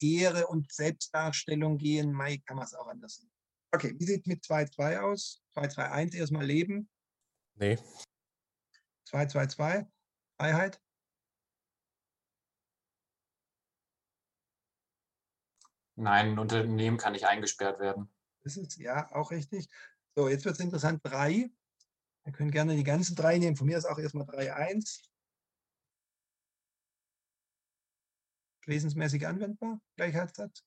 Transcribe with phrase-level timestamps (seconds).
[0.00, 3.30] Ehre und Selbstdarstellung gehen, Mai kann man es auch anders sehen.
[3.72, 5.42] Okay, wie sieht es mit 2-2 aus?
[5.54, 6.88] 2-2-1 erstmal leben.
[7.54, 7.78] Nee.
[9.10, 9.86] 2-2-2,
[10.36, 10.80] Freiheit.
[15.96, 18.08] Nein, ein Unternehmen kann nicht eingesperrt werden.
[18.44, 19.68] Das ist ja auch richtig.
[20.14, 21.00] So, jetzt wird es interessant.
[21.02, 21.50] 3.
[22.24, 23.56] Wir können gerne die ganzen drei nehmen.
[23.56, 25.07] Von mir ist auch erstmal 3-1.
[28.68, 30.62] Wesensmäßig anwendbar, Gleichheitssatz.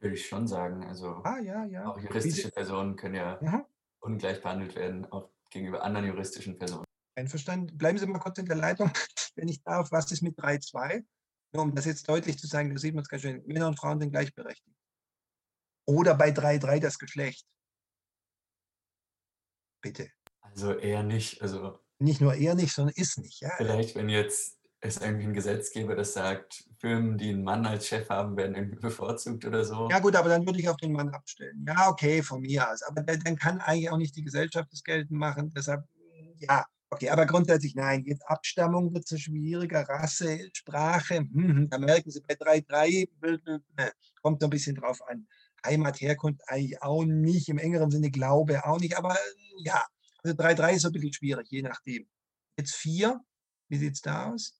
[0.00, 0.84] Würde ich schon sagen.
[0.84, 1.90] Also Ah, ja, ja.
[1.90, 3.68] auch juristische Personen können ja Aha.
[4.00, 6.84] ungleich behandelt werden, auch gegenüber anderen juristischen Personen.
[7.16, 7.76] Einverstanden.
[7.76, 8.90] Bleiben Sie mal kurz in der Leitung,
[9.34, 9.90] wenn ich darf.
[9.90, 11.04] Was ist mit 3.2?
[11.52, 13.42] Nur um das jetzt deutlich zu sagen, da sieht man es ganz schön.
[13.46, 14.76] Männer und Frauen sind gleichberechtigt.
[15.86, 17.46] Oder bei 3.3 das Geschlecht.
[19.82, 20.10] Bitte.
[20.40, 21.42] Also eher nicht.
[21.42, 23.40] Also Nicht nur er nicht, sondern ist nicht.
[23.40, 23.50] Ja?
[23.56, 28.08] vielleicht, wenn jetzt es irgendwie ein Gesetzgeber, das sagt, Firmen, die einen Mann als Chef
[28.08, 29.88] haben, werden irgendwie bevorzugt oder so.
[29.90, 31.64] ja gut, aber dann würde ich auf den Mann abstellen.
[31.66, 32.82] Ja, okay, von mir aus.
[32.82, 35.52] Aber dann kann eigentlich auch nicht die Gesellschaft das geltend machen.
[35.56, 35.84] Deshalb,
[36.38, 37.10] ja, okay.
[37.10, 38.04] Aber grundsätzlich nein.
[38.06, 39.82] Jetzt Abstammung wird so schwieriger.
[39.88, 43.08] Rasse, Sprache, hm, hm, da merken Sie bei 3.3
[43.76, 43.90] äh,
[44.22, 45.26] kommt so ein bisschen drauf an.
[45.66, 49.84] Heimat, Herkunft eigentlich auch nicht, im engeren Sinne Glaube auch nicht, aber äh, ja,
[50.22, 52.06] also 3-3 ist so ein bisschen schwierig, je nachdem.
[52.56, 53.20] Jetzt 4,
[53.68, 54.57] wie sieht es da aus?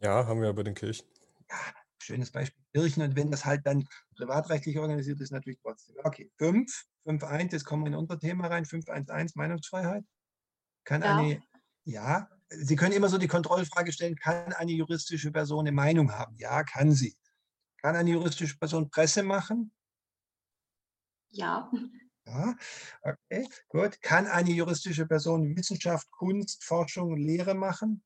[0.00, 1.06] Ja, haben wir bei den Kirchen.
[2.00, 3.84] Schönes Beispiel, Kirchen und wenn das halt dann
[4.16, 5.96] privatrechtlich organisiert ist, natürlich trotzdem.
[6.04, 10.04] Okay, 5, 5-1, jetzt kommen wir in unser Thema rein, 5-1-1, Meinungsfreiheit.
[10.84, 11.16] Kann Ja.
[11.16, 11.42] eine,
[11.84, 16.34] ja, Sie können immer so die Kontrollfrage stellen, kann eine juristische Person eine Meinung haben?
[16.38, 17.16] Ja, kann sie.
[17.82, 19.72] Kann eine juristische Person Presse machen?
[21.30, 21.70] Ja,
[22.26, 22.56] Ja,
[23.02, 24.00] okay, gut.
[24.02, 28.02] Kann eine juristische Person Wissenschaft, Kunst, Forschung und Lehre machen?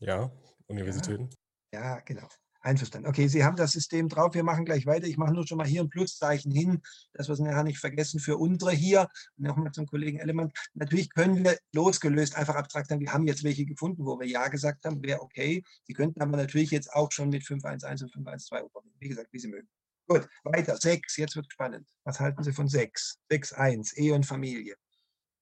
[0.00, 0.30] Ja,
[0.68, 1.30] Universitäten.
[1.72, 2.28] Ja, genau.
[2.60, 3.08] Einverstanden.
[3.08, 4.34] Okay, Sie haben das System drauf.
[4.34, 5.06] Wir machen gleich weiter.
[5.06, 8.18] Ich mache nur schon mal hier ein Pluszeichen hin, dass wir es nachher nicht vergessen
[8.18, 9.08] für unsere hier.
[9.36, 10.50] Und nochmal zum Kollegen Ellemann.
[10.74, 14.48] Natürlich können wir losgelöst einfach abstrakt sagen, wir haben jetzt welche gefunden, wo wir Ja
[14.48, 15.62] gesagt haben, wäre okay.
[15.84, 18.96] Sie könnten aber natürlich jetzt auch schon mit 511 und 512 operieren.
[18.98, 19.68] Wie gesagt, wie Sie mögen.
[20.08, 20.76] Gut, weiter.
[20.76, 21.16] 6.
[21.16, 21.86] Jetzt wird spannend.
[22.04, 23.18] Was halten Sie von 6?
[23.30, 23.94] 6.1.
[23.94, 24.74] Ehe und Familie.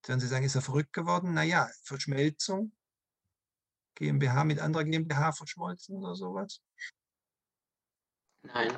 [0.06, 1.33] Werden Sie sagen, ist er verrückt geworden?
[1.33, 2.73] Naja, Verschmelzung.
[3.97, 6.61] GmbH mit anderer GmbH verschmolzen oder sowas?
[8.43, 8.71] nein.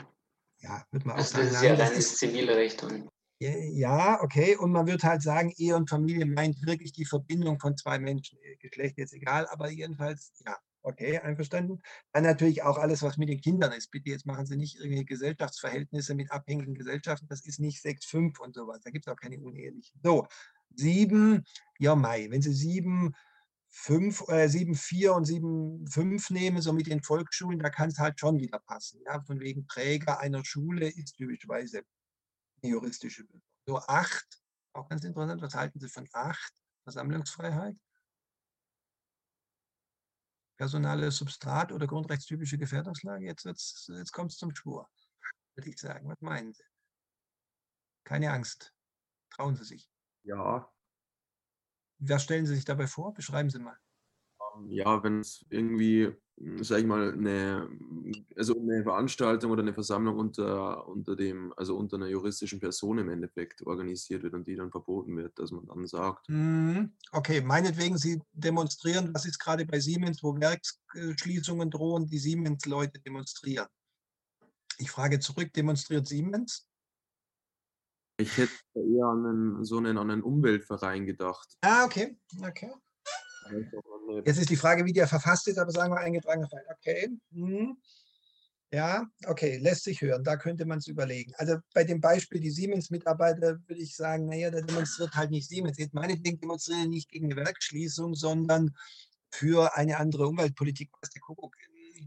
[0.61, 2.83] Ja, wird man auch Also sagen, das ist ja nein, das rein ist, zivile Recht
[2.83, 3.09] und
[3.41, 4.57] ja, okay.
[4.57, 8.37] Und man wird halt sagen, Ehe und Familie meint wirklich die Verbindung von zwei Menschen.
[8.43, 11.81] Äh, Geschlecht jetzt egal, aber jedenfalls, ja, okay, einverstanden.
[12.13, 13.93] Dann natürlich auch alles, was mit den Kindern ist.
[13.93, 17.29] Bitte, jetzt machen Sie nicht irgendwelche Gesellschaftsverhältnisse mit abhängigen Gesellschaften.
[17.29, 18.81] Das ist nicht 6,5 und sowas.
[18.83, 20.01] Da gibt es auch keine unehelichen.
[20.03, 20.27] So,
[20.75, 21.45] sieben,
[21.79, 22.27] ja, Mai.
[22.31, 23.15] Wenn Sie sieben,
[23.71, 27.99] fünf, äh, sieben, vier und sieben, fünf nehmen, so mit den Volksschulen, da kann es
[27.99, 29.01] halt schon wieder passen.
[29.05, 31.83] Ja, von wegen Träger einer Schule ist typischerweise
[32.63, 33.43] eine juristische Person.
[33.67, 34.43] So acht,
[34.73, 36.53] auch ganz interessant, was halten Sie von acht?
[36.85, 37.77] Versammlungsfreiheit?
[40.57, 43.27] Personale Substrat oder grundrechtstypische Gefährdungslage?
[43.27, 44.89] Jetzt, jetzt kommt es zum Schwur,
[45.55, 46.09] würde ich sagen.
[46.09, 46.65] Was meinen Sie?
[48.05, 48.73] Keine Angst.
[49.31, 49.89] Trauen Sie sich.
[50.25, 50.73] Ja,
[51.99, 53.15] Was stellen Sie sich dabei vor?
[53.15, 53.79] Beschreiben Sie mal.
[54.57, 56.13] ähm, ja, wenn es irgendwie,
[56.61, 57.69] sag ich mal, eine,
[58.37, 63.09] also eine Veranstaltung oder eine Versammlung unter, unter dem, also unter einer juristischen Person im
[63.11, 66.95] Endeffekt organisiert wird und die dann verboten wird, dass man dann sagt, Mhm.
[67.13, 73.69] Okay, meinetwegen, Sie demonstrieren, was ist gerade bei Siemens, wo Werksschließungen drohen, die Siemens-Leute demonstrieren.
[74.79, 76.68] Ich frage zurück, demonstriert Siemens?
[78.19, 81.57] Ich hätte eher an einen, so einen, an einen Umweltverein gedacht.
[81.61, 82.73] Ah, okay, okay.
[84.25, 86.65] Jetzt ist die Frage, wie der verfasst ist, aber sagen wir eingetragener Fall.
[86.71, 87.09] Okay.
[87.31, 87.79] Mhm.
[88.71, 90.25] Ja, okay, lässt sich hören.
[90.25, 91.33] Da könnte man es überlegen.
[91.37, 95.79] Also bei dem Beispiel, die Siemens-Mitarbeiter, würde ich sagen, naja, der demonstriert halt nicht Siemens.
[95.79, 98.77] Jetzt meinetwegen demonstrieren nicht gegen eine Werkschließung, sondern
[99.31, 100.91] für eine andere Umweltpolitik.
[101.01, 101.55] Was der Kuckuck.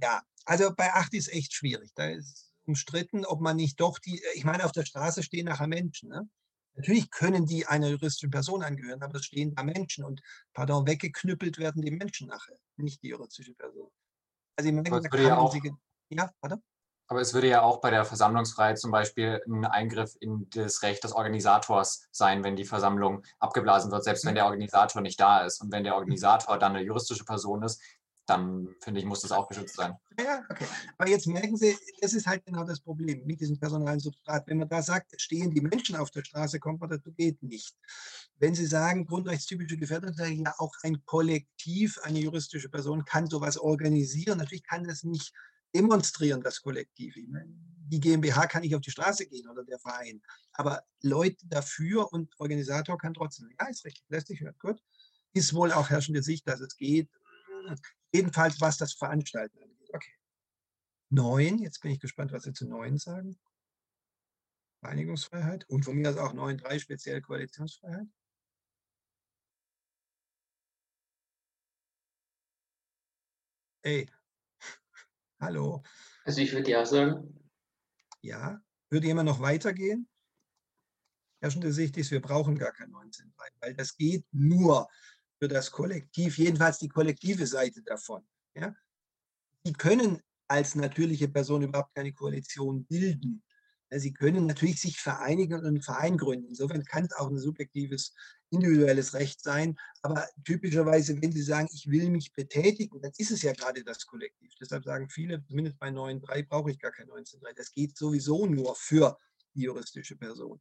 [0.01, 1.91] Ja, also bei 8 ist echt schwierig.
[1.95, 5.67] Da ist umstritten, ob man nicht doch die, ich meine, auf der Straße stehen nachher
[5.67, 6.09] Menschen.
[6.09, 6.29] Ne?
[6.75, 10.21] Natürlich können die einer juristischen Person angehören, aber es stehen da Menschen und,
[10.53, 13.89] pardon, weggeknüppelt werden die Menschen nachher, nicht die juristische Person.
[14.57, 15.71] Also ich meine, da ja kann man auch- sie,
[16.09, 16.61] ja, pardon?
[17.07, 21.03] Aber es würde ja auch bei der Versammlungsfreiheit zum Beispiel ein Eingriff in das Recht
[21.03, 25.59] des Organisators sein, wenn die Versammlung abgeblasen wird, selbst wenn der Organisator nicht da ist.
[25.61, 27.81] Und wenn der Organisator dann eine juristische Person ist,
[28.25, 29.93] dann finde ich, muss das auch geschützt sein.
[30.19, 30.65] Ja, okay.
[30.97, 34.47] Aber jetzt merken Sie, das ist halt genau das Problem mit diesem personalen Substrat.
[34.47, 37.75] Wenn man da sagt, stehen die Menschen auf der Straße, kommt man dazu, geht nicht.
[38.37, 43.57] Wenn Sie sagen, grundrechtstypische Gefährdung, sage ja auch ein Kollektiv, eine juristische Person kann sowas
[43.57, 44.37] organisieren.
[44.37, 45.33] Natürlich kann das nicht
[45.73, 47.15] demonstrieren das Kollektiv.
[47.27, 47.53] Meine,
[47.91, 50.21] die GmbH kann nicht auf die Straße gehen oder der Verein,
[50.53, 53.49] aber Leute dafür und Organisator kann trotzdem.
[53.59, 54.55] Ja, ist richtig, lässt sich hören.
[54.59, 54.81] Gut.
[55.33, 57.09] Ist wohl auch herrschende Sicht, dass es geht.
[58.13, 59.89] Jedenfalls, was das Veranstalten angeht.
[59.93, 60.13] Okay.
[61.09, 63.39] Neun, jetzt bin ich gespannt, was Sie zu neun sagen.
[64.81, 68.07] Einigungsfreiheit und von mir aus auch 9.3 speziell Koalitionsfreiheit.
[73.83, 74.09] Ey,
[75.39, 75.83] hallo.
[76.23, 77.49] Also ich würde ja sagen.
[78.21, 80.07] Ja, würde jemand noch weitergehen?
[81.41, 83.31] Herrschende Sicht ist, wir brauchen gar kein 19.3,
[83.61, 84.87] weil das geht nur
[85.41, 88.23] für das Kollektiv, jedenfalls die kollektive Seite davon.
[88.53, 88.75] Ja?
[89.65, 93.43] Die können als natürliche Person überhaupt keine Koalition bilden.
[93.89, 96.47] Sie können natürlich sich vereinigen und einen Verein gründen.
[96.47, 98.13] Insofern kann es auch ein subjektives,
[98.51, 99.77] individuelles Recht sein.
[100.03, 104.05] Aber typischerweise, wenn Sie sagen, ich will mich betätigen, dann ist es ja gerade das
[104.05, 104.53] Kollektiv.
[104.61, 107.53] Deshalb sagen viele, zumindest bei 9.3 brauche ich gar kein 19.3.
[107.55, 109.17] Das geht sowieso nur für
[109.55, 110.59] die juristische Person.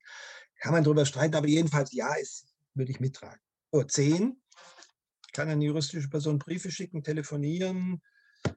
[0.56, 3.40] Kann man darüber streiten, aber jedenfalls ja, ist, würde ich mittragen.
[3.70, 4.40] So, 10.
[5.32, 8.02] Kann eine juristische Person Briefe schicken, telefonieren,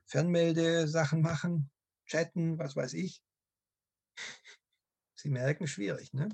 [0.05, 1.71] Fernmeldesachen machen,
[2.05, 3.21] chatten, was weiß ich.
[5.15, 6.29] Sie merken, schwierig, ne?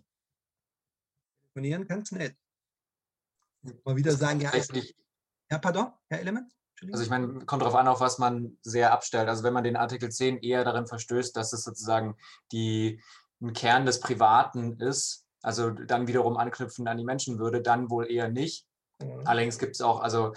[1.42, 2.36] Telefonieren kann es nicht.
[3.84, 4.52] Mal wieder sagen, ja,
[5.52, 6.52] ja, pardon, Herr Element?
[6.92, 9.28] Also ich meine, kommt darauf an, auf was man sehr abstellt.
[9.28, 12.16] Also wenn man den Artikel 10 eher darin verstößt, dass es sozusagen
[12.52, 13.02] die,
[13.42, 18.30] ein Kern des Privaten ist, also dann wiederum anknüpfen an die Menschenwürde, dann wohl eher
[18.30, 18.69] nicht.
[19.02, 19.22] Mhm.
[19.26, 20.34] Allerdings gibt es auch, also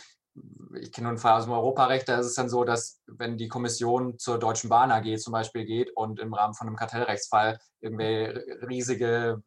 [0.80, 3.48] ich kenne einen Fall aus dem Europarecht, da ist es dann so, dass wenn die
[3.48, 8.42] Kommission zur Deutschen Bahn AG zum Beispiel geht und im Rahmen von einem Kartellrechtsfall irgendwelche
[8.66, 9.42] riesige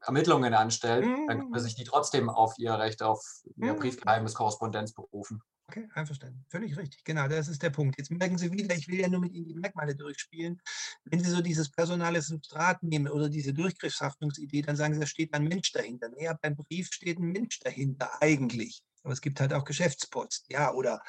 [0.00, 1.26] Ermittlungen anstellt, mhm.
[1.28, 3.22] dann können sich die trotzdem auf ihr Recht auf
[3.56, 3.78] ihr mhm.
[3.78, 5.42] Briefgeheimniskorrespondenz berufen.
[5.70, 6.44] Okay, einverstanden.
[6.48, 7.04] Völlig richtig.
[7.04, 7.96] Genau, das ist der Punkt.
[7.96, 10.60] Jetzt merken Sie wieder, ich will ja nur mit Ihnen die Merkmale durchspielen.
[11.04, 15.32] Wenn Sie so dieses personale Substrat nehmen oder diese Durchgriffshaftungsidee, dann sagen Sie, da steht
[15.32, 16.08] ein Mensch dahinter.
[16.08, 18.82] Naja, beim Brief steht ein Mensch dahinter eigentlich.
[19.04, 21.00] Aber es gibt halt auch Geschäftspost, ja, oder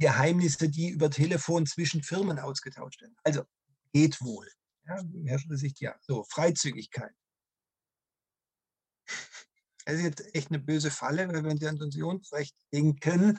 [0.00, 3.14] Geheimnisse, die über Telefon zwischen Firmen ausgetauscht werden.
[3.22, 3.44] Also
[3.92, 4.50] geht wohl.
[4.84, 5.94] Ja, herrschende Sicht, ja.
[6.00, 7.14] So, Freizügigkeit.
[9.86, 13.38] Das ist jetzt echt eine böse Falle, weil wenn Sie an Pensionsrecht denken,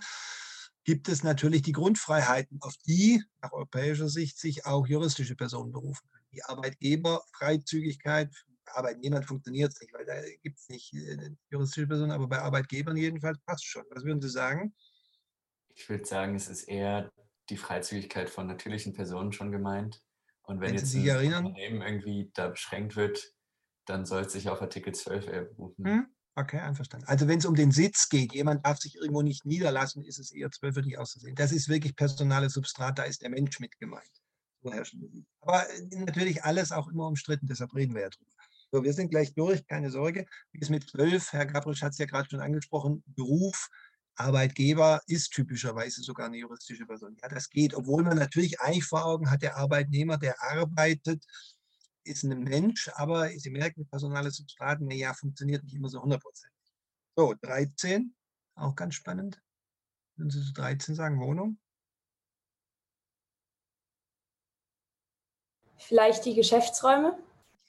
[0.86, 6.08] gibt es natürlich die Grundfreiheiten, auf die nach europäischer Sicht sich auch juristische Personen berufen
[6.10, 6.26] können.
[6.32, 8.34] Die Arbeitgeberfreizügigkeit,
[8.66, 12.96] Arbeitnehmern funktioniert es nicht, weil da gibt es nicht äh, juristische Personen, aber bei Arbeitgebern
[12.96, 13.84] jedenfalls passt schon.
[13.90, 14.74] Was würden Sie sagen?
[15.76, 17.12] Ich würde sagen, es ist eher
[17.50, 20.02] die Freizügigkeit von natürlichen Personen schon gemeint.
[20.44, 23.34] Und wenn, wenn jetzt ein Unternehmen irgendwie da beschränkt wird,
[23.86, 25.86] dann soll es sich auf Artikel 12 berufen.
[25.86, 26.17] Hm?
[26.40, 27.08] Okay, einverstanden.
[27.08, 30.32] Also wenn es um den Sitz geht, jemand darf sich irgendwo nicht niederlassen, ist es
[30.32, 31.34] eher 12 würde ich auszusehen.
[31.34, 34.12] Das ist wirklich personales Substrat, da ist der Mensch mit gemeint.
[34.62, 38.30] So herrschen Aber äh, natürlich alles auch immer umstritten, deshalb reden wir ja drüber.
[38.72, 40.28] So, wir sind gleich durch, keine Sorge.
[40.52, 41.34] Wie ist mit 12?
[41.34, 43.04] Herr Gabrisch hat es ja gerade schon angesprochen.
[43.08, 43.70] Beruf,
[44.16, 47.18] Arbeitgeber ist typischerweise sogar eine juristische Person.
[47.20, 51.26] Ja, das geht, obwohl man natürlich eigentlich vor Augen hat, der Arbeitnehmer, der arbeitet,
[52.08, 56.58] ist ein Mensch, aber Sie merken, personale Substrat, ja, funktioniert nicht immer so hundertprozentig.
[57.16, 58.16] So, 13,
[58.56, 59.42] auch ganz spannend.
[60.16, 61.60] Würden Sie zu 13 sagen, Wohnung?
[65.78, 67.18] Vielleicht die Geschäftsräume?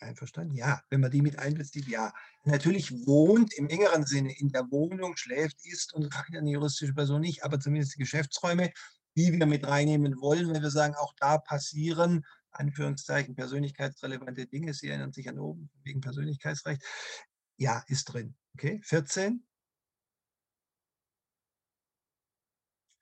[0.01, 0.55] Einverstanden?
[0.55, 2.13] Ja, wenn man die mit einbezieht, ja.
[2.45, 7.45] Natürlich wohnt im engeren Sinne in der Wohnung, schläft, isst und eine juristische Person nicht,
[7.45, 8.73] aber zumindest die Geschäftsräume,
[9.17, 14.75] die wir mit reinnehmen wollen, wenn wir sagen, auch da passieren, Anführungszeichen, persönlichkeitsrelevante Dinge.
[14.75, 16.83] Sie erinnern sich an oben wegen Persönlichkeitsrecht.
[17.57, 18.37] Ja, ist drin.
[18.55, 19.47] Okay, 14.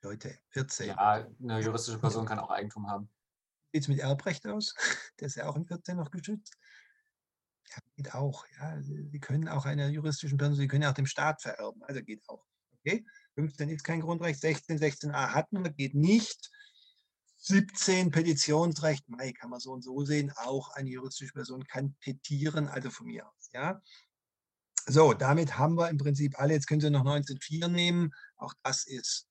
[0.03, 0.87] Leute, 14.
[0.89, 3.09] Ja, eine juristische Person kann auch Eigentum haben.
[3.71, 4.73] Wie sieht es mit Erbrecht aus?
[5.19, 6.55] Der ist ja auch in 14 noch geschützt.
[7.69, 8.45] Ja, geht auch.
[8.57, 8.81] Ja.
[8.81, 11.83] Sie können auch einer juristischen Person, Sie können ja auch dem Staat vererben.
[11.83, 12.45] Also geht auch.
[12.79, 13.05] Okay?
[13.35, 16.49] 15 ist kein Grundrecht, 16, 16a hatten wir, geht nicht.
[17.37, 22.67] 17 Petitionsrecht, Mai kann man so und so sehen, auch eine juristische Person kann petieren,
[22.67, 23.49] also von mir aus.
[23.53, 23.81] Ja.
[24.85, 28.85] So, damit haben wir im Prinzip alle, jetzt können Sie noch 19.4 nehmen, auch das
[28.85, 29.27] ist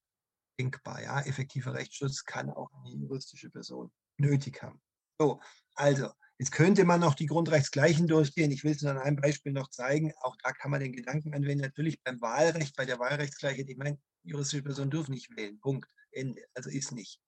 [0.58, 1.02] denkbar.
[1.02, 1.20] Ja.
[1.22, 4.80] Effektiver Rechtsschutz kann auch eine juristische Person nötig haben.
[5.18, 5.40] So,
[5.74, 8.50] also Jetzt könnte man noch die Grundrechtsgleichen durchgehen.
[8.50, 10.12] Ich will es nur an einem Beispiel noch zeigen.
[10.20, 11.62] Auch da kann man den Gedanken anwenden.
[11.62, 15.58] Natürlich beim Wahlrecht, bei der Wahlrechtsgleichheit, ich meine, juristische Personen dürfen nicht wählen.
[15.60, 15.88] Punkt.
[16.10, 16.42] Ende.
[16.54, 17.20] Also ist nicht.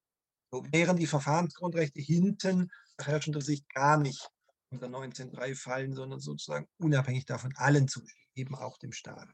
[0.50, 4.28] Wären die Verfahrensgrundrechte hinten herrschender Sicht gar nicht
[4.71, 9.28] unter 19.3 fallen, sondern sozusagen unabhängig davon allen zustehen, eben auch dem Staat.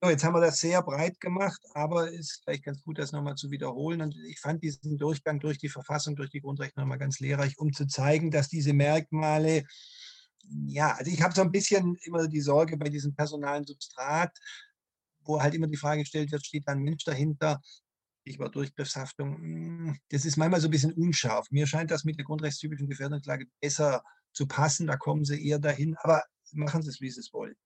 [0.00, 3.10] So, jetzt haben wir das sehr breit gemacht, aber es ist vielleicht ganz gut, das
[3.10, 4.00] nochmal zu wiederholen.
[4.00, 7.72] Und ich fand diesen Durchgang durch die Verfassung, durch die Grundrechte nochmal ganz lehrreich, um
[7.72, 9.64] zu zeigen, dass diese Merkmale,
[10.66, 14.30] ja, also ich habe so ein bisschen immer die Sorge bei diesem personalen Substrat,
[15.24, 17.60] wo halt immer die Frage gestellt wird, steht da ein Mensch dahinter?
[18.28, 19.36] Ich war Durchgriffshaftung.
[19.36, 21.50] Hm, das ist manchmal so ein bisschen unscharf.
[21.50, 24.86] Mir scheint das mit der grundrechtstypischen Gefährdungslage besser zu passen.
[24.86, 25.96] Da kommen Sie eher dahin.
[25.98, 27.56] Aber machen Sie es, wie Sie es wollen.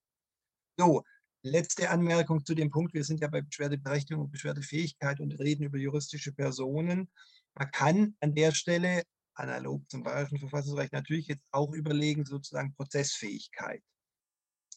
[0.78, 1.02] So,
[1.42, 2.94] letzte Anmerkung zu dem Punkt.
[2.94, 7.10] Wir sind ja bei Beschwerdeberechtigung und Beschwerdefähigkeit und reden über juristische Personen.
[7.54, 9.02] Man kann an der Stelle,
[9.34, 13.82] analog zum bayerischen Verfassungsrecht, natürlich jetzt auch überlegen, sozusagen Prozessfähigkeit.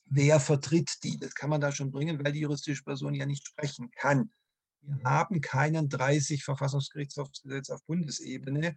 [0.06, 1.18] Wer vertritt die?
[1.18, 4.32] Das kann man da schon bringen, weil die juristische Person ja nicht sprechen kann.
[4.88, 8.76] Wir haben keinen 30 Verfassungsgerichtshofsgesetz auf Bundesebene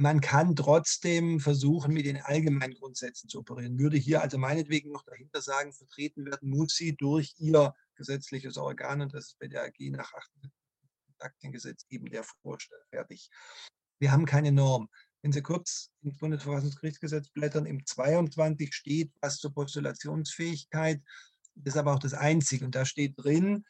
[0.00, 3.78] man kann trotzdem versuchen, mit den allgemeinen Grundsätzen zu operieren.
[3.78, 9.02] Würde hier also meinetwegen noch dahinter sagen, vertreten werden muss sie durch ihr gesetzliches Organ
[9.02, 10.10] und das ist bei der AG nach
[11.18, 12.82] Aktiengesetz eben der Vorstand.
[12.88, 13.28] Fertig.
[13.98, 14.88] Wir haben keine Norm.
[15.20, 21.02] Wenn Sie kurz ins Bundesverfassungsgerichtsgesetz blättern, im 22 steht was zur Postulationsfähigkeit.
[21.56, 22.64] Das ist aber auch das Einzige.
[22.64, 23.66] Und da steht drin,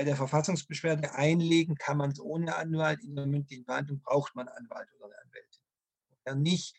[0.00, 3.04] bei der Verfassungsbeschwerde einlegen kann man es ohne Anwalt.
[3.04, 5.60] In der mündlichen Verhandlung braucht man Anwalt oder eine Anwältin
[6.24, 6.74] er nicht.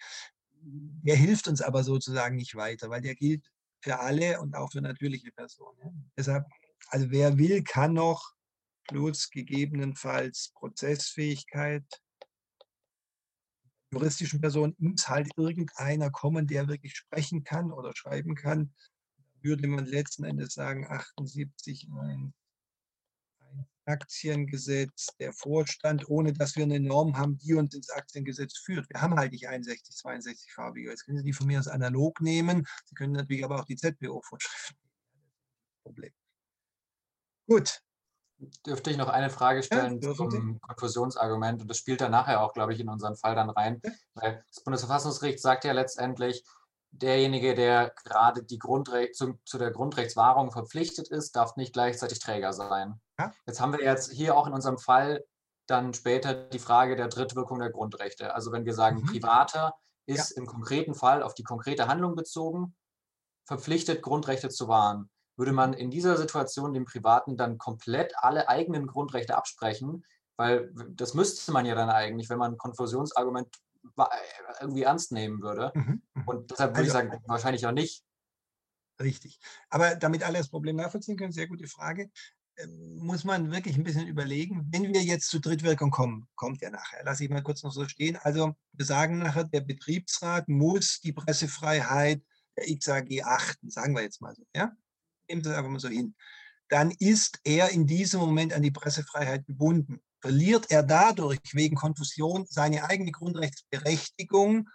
[0.64, 3.46] Der hilft uns aber sozusagen nicht weiter, weil der gilt
[3.80, 6.12] für alle und auch für natürliche Personen.
[6.18, 6.48] Deshalb,
[6.88, 8.34] also wer will, kann noch
[8.86, 11.86] plus gegebenenfalls Prozessfähigkeit.
[13.94, 18.74] Juristischen Personen muss halt irgendeiner kommen, der wirklich sprechen kann oder schreiben kann.
[19.44, 22.34] Würde man letzten Endes sagen, 78, 1,
[23.86, 28.90] Aktiengesetz, der Vorstand, ohne dass wir eine Norm haben, die uns ins Aktiengesetz führt.
[28.90, 30.90] Wir haben halt nicht 61, 62 farbige.
[30.90, 32.68] Jetzt können Sie die von mir aus analog nehmen.
[32.86, 35.32] Sie können natürlich aber auch die ZBO-Vorschriften nehmen.
[35.84, 36.12] Problem.
[37.48, 37.82] Gut.
[38.66, 41.62] Dürfte ich noch eine Frage stellen ja, zum Konfusionsargument?
[41.62, 43.80] Und das spielt dann nachher auch, glaube ich, in unseren Fall dann rein.
[43.84, 43.92] Ja.
[44.16, 46.44] Weil das Bundesverfassungsgericht sagt ja letztendlich,
[46.92, 48.60] derjenige, der gerade die
[49.14, 53.00] zu, zu, der Grundrechtswahrung verpflichtet ist, darf nicht gleichzeitig Träger sein.
[53.22, 53.34] Ja?
[53.46, 55.24] Jetzt haben wir jetzt hier auch in unserem Fall
[55.68, 58.34] dann später die Frage der Drittwirkung der Grundrechte.
[58.34, 59.06] Also wenn wir sagen, mhm.
[59.06, 59.74] Privater
[60.06, 60.38] ist ja.
[60.38, 62.76] im konkreten Fall auf die konkrete Handlung bezogen,
[63.46, 65.10] verpflichtet, Grundrechte zu wahren.
[65.38, 70.06] Würde man in dieser Situation dem Privaten dann komplett alle eigenen Grundrechte absprechen,
[70.38, 73.56] weil das müsste man ja dann eigentlich, wenn man ein Konfusionsargument
[74.60, 75.72] irgendwie ernst nehmen würde.
[75.74, 76.02] Mhm.
[76.14, 76.28] mhm.
[76.28, 78.04] Und deshalb würde also, ich sagen, wahrscheinlich auch nicht.
[79.02, 79.40] Richtig.
[79.70, 82.12] Aber damit alle das Problem nachvollziehen können, sehr gute Frage,
[82.68, 87.04] muss man wirklich ein bisschen überlegen, wenn wir jetzt zur Drittwirkung kommen, kommt ja nachher,
[87.04, 88.18] lasse ich mal kurz noch so stehen.
[88.18, 92.22] Also wir sagen nachher, der Betriebsrat muss die Pressefreiheit
[92.58, 94.44] der XAG achten, sagen wir jetzt mal so.
[94.56, 94.72] Ja?
[95.28, 96.16] Nehmen Sie es einfach mal so hin.
[96.70, 100.00] Dann ist er in diesem Moment an die Pressefreiheit gebunden.
[100.22, 104.70] Verliert er dadurch wegen Konfusion seine eigene Grundrechtsberechtigung?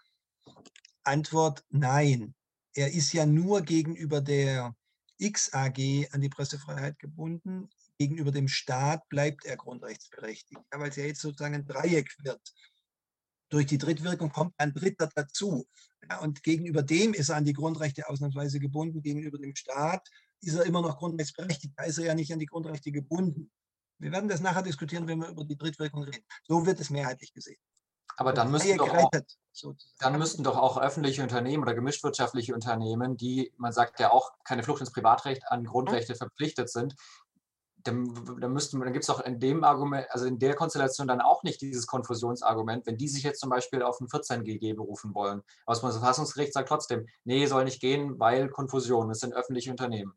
[1.05, 2.35] Antwort nein.
[2.75, 4.75] Er ist ja nur gegenüber der
[5.21, 7.69] XAG an die Pressefreiheit gebunden.
[7.99, 12.55] Gegenüber dem Staat bleibt er grundrechtsberechtigt, ja, weil es ja jetzt sozusagen ein Dreieck wird.
[13.49, 15.67] Durch die Drittwirkung kommt ein Dritter dazu.
[16.09, 19.03] Ja, und gegenüber dem ist er an die Grundrechte ausnahmsweise gebunden.
[19.03, 20.09] Gegenüber dem Staat
[20.41, 21.75] ist er immer noch grundrechtsberechtigt.
[21.77, 23.51] Da ist er ja nicht an die Grundrechte gebunden.
[23.99, 26.25] Wir werden das nachher diskutieren, wenn wir über die Drittwirkung reden.
[26.47, 27.59] So wird es mehrheitlich gesehen.
[28.17, 29.11] Aber dann müssten, doch auch,
[29.99, 34.63] dann müssten doch auch öffentliche Unternehmen oder gemischtwirtschaftliche Unternehmen, die, man sagt ja auch, keine
[34.63, 36.19] Flucht ins Privatrecht an Grundrechte mhm.
[36.19, 36.97] verpflichtet sind,
[37.87, 41.21] dann, dann, müssten, dann gibt es doch in dem Argument, also in der Konstellation dann
[41.21, 45.43] auch nicht dieses Konfusionsargument, wenn die sich jetzt zum Beispiel auf ein 14GG berufen wollen.
[45.65, 50.15] Aber das Bundesverfassungsgericht sagt trotzdem, nee, soll nicht gehen, weil Konfusion, das sind öffentliche Unternehmen.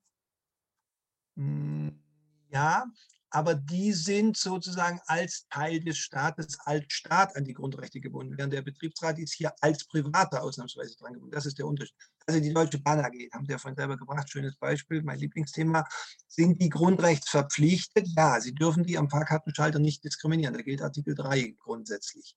[1.36, 2.02] Hm,
[2.50, 2.86] ja,
[3.32, 8.54] aber die sind sozusagen als Teil des Staates, als Staat an die Grundrechte gebunden, während
[8.54, 11.34] der Betriebsrat ist hier als Privater ausnahmsweise dran gebunden.
[11.34, 11.96] Das ist der Unterschied.
[12.26, 15.84] Also die Deutsche Bahn AG, haben Sie ja vorhin selber gebracht, schönes Beispiel, mein Lieblingsthema.
[16.28, 18.08] Sind die grundrechtsverpflichtet?
[18.16, 20.54] Ja, sie dürfen die am Fahrkartenschalter nicht diskriminieren.
[20.54, 22.36] Da gilt Artikel 3 grundsätzlich.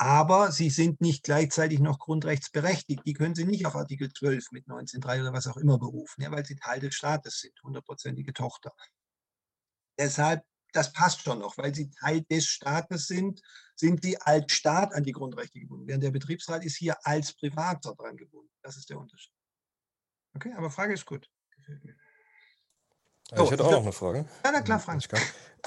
[0.00, 3.02] Aber sie sind nicht gleichzeitig noch grundrechtsberechtigt.
[3.04, 6.30] Die können Sie nicht auf Artikel 12 mit 19.3 oder was auch immer berufen, ja,
[6.30, 8.72] weil sie Teil des Staates sind, hundertprozentige Tochter.
[9.98, 13.40] Deshalb, das passt schon noch, weil sie Teil des Staates sind,
[13.74, 15.86] sind sie als Staat an die Grundrechte gebunden.
[15.86, 18.50] Während der Betriebsrat ist hier als Privater dran gebunden.
[18.62, 19.32] Das ist der Unterschied.
[20.34, 21.28] Okay, aber Frage ist gut.
[23.34, 24.26] So, ich hätte auch noch eine Frage.
[24.44, 25.04] Ja, na klar, Frank.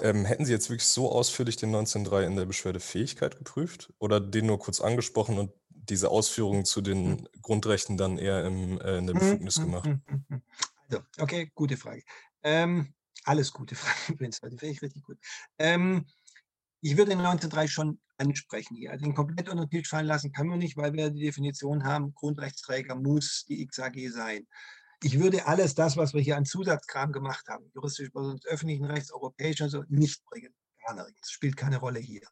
[0.01, 4.47] Ähm, hätten Sie jetzt wirklich so ausführlich den 19.3 in der Beschwerdefähigkeit geprüft oder den
[4.47, 7.27] nur kurz angesprochen und diese Ausführungen zu den hm.
[7.41, 9.89] Grundrechten dann eher im, äh, in der hm, Befugnis hm, gemacht?
[10.89, 12.03] Also, okay, gute Frage.
[12.43, 15.17] Ähm, alles gute Fragen übrigens, die finde ich richtig gut.
[15.59, 16.05] Ähm,
[16.81, 18.91] ich würde den 19.3 schon ansprechen hier.
[18.91, 21.83] Also den komplett unter den Tisch fallen lassen kann man nicht, weil wir die Definition
[21.83, 24.47] haben, Grundrechtsträger muss die XAG sein.
[25.03, 28.85] Ich würde alles das, was wir hier an Zusatzkram gemacht haben, juristische Person des öffentlichen
[28.85, 30.53] Rechts, europäisch und so, nicht bringen.
[30.85, 31.31] Gar nichts.
[31.31, 32.27] Spielt keine Rolle hier.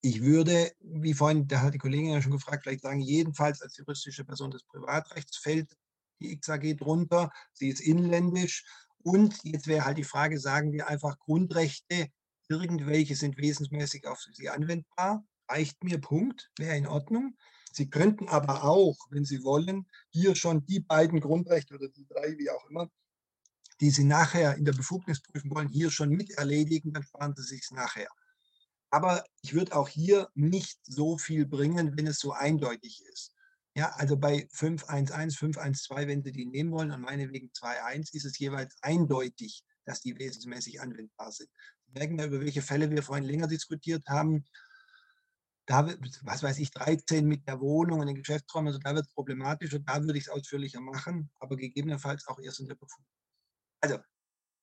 [0.00, 3.76] Ich würde, wie vorhin, da hat die Kollegin ja schon gefragt, vielleicht sagen, jedenfalls als
[3.76, 5.76] juristische Person des Privatrechts fällt
[6.20, 7.32] die XAG drunter.
[7.52, 8.64] Sie ist inländisch.
[9.06, 12.08] Und jetzt wäre halt die Frage, sagen wir einfach Grundrechte,
[12.48, 15.24] irgendwelche sind wesensmäßig auf sie anwendbar.
[15.48, 17.36] Reicht mir, Punkt, wäre in Ordnung.
[17.72, 22.36] Sie könnten aber auch, wenn Sie wollen, hier schon die beiden Grundrechte oder die drei,
[22.36, 22.90] wie auch immer,
[23.80, 27.44] die Sie nachher in der Befugnis prüfen wollen, hier schon mit erledigen, dann sparen Sie
[27.44, 28.08] sich nachher.
[28.90, 33.35] Aber ich würde auch hier nicht so viel bringen, wenn es so eindeutig ist.
[33.76, 38.38] Ja, also bei 511, 512, wenn Sie die nehmen wollen, und meinetwegen 2.1, ist es
[38.38, 41.50] jeweils eindeutig, dass die wesensmäßig anwendbar sind.
[41.84, 44.44] Sie merken ja, über welche Fälle wir vorhin länger diskutiert haben
[45.66, 45.86] da,
[46.22, 49.74] was weiß ich, 13 mit der Wohnung und den Geschäftsräumen, also da wird es problematisch
[49.74, 53.10] und da würde ich es ausführlicher machen, aber gegebenenfalls auch erst in der Befugnis.
[53.80, 53.98] Also,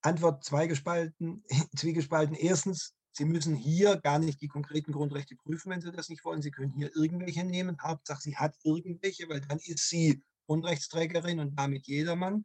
[0.01, 1.43] Antwort zweigespalten,
[1.75, 2.35] zwiegespalten.
[2.35, 6.41] Erstens, Sie müssen hier gar nicht die konkreten Grundrechte prüfen, wenn Sie das nicht wollen.
[6.41, 7.77] Sie können hier irgendwelche nehmen.
[7.79, 12.43] Hauptsache, sie hat irgendwelche, weil dann ist sie Grundrechtsträgerin und damit jedermann.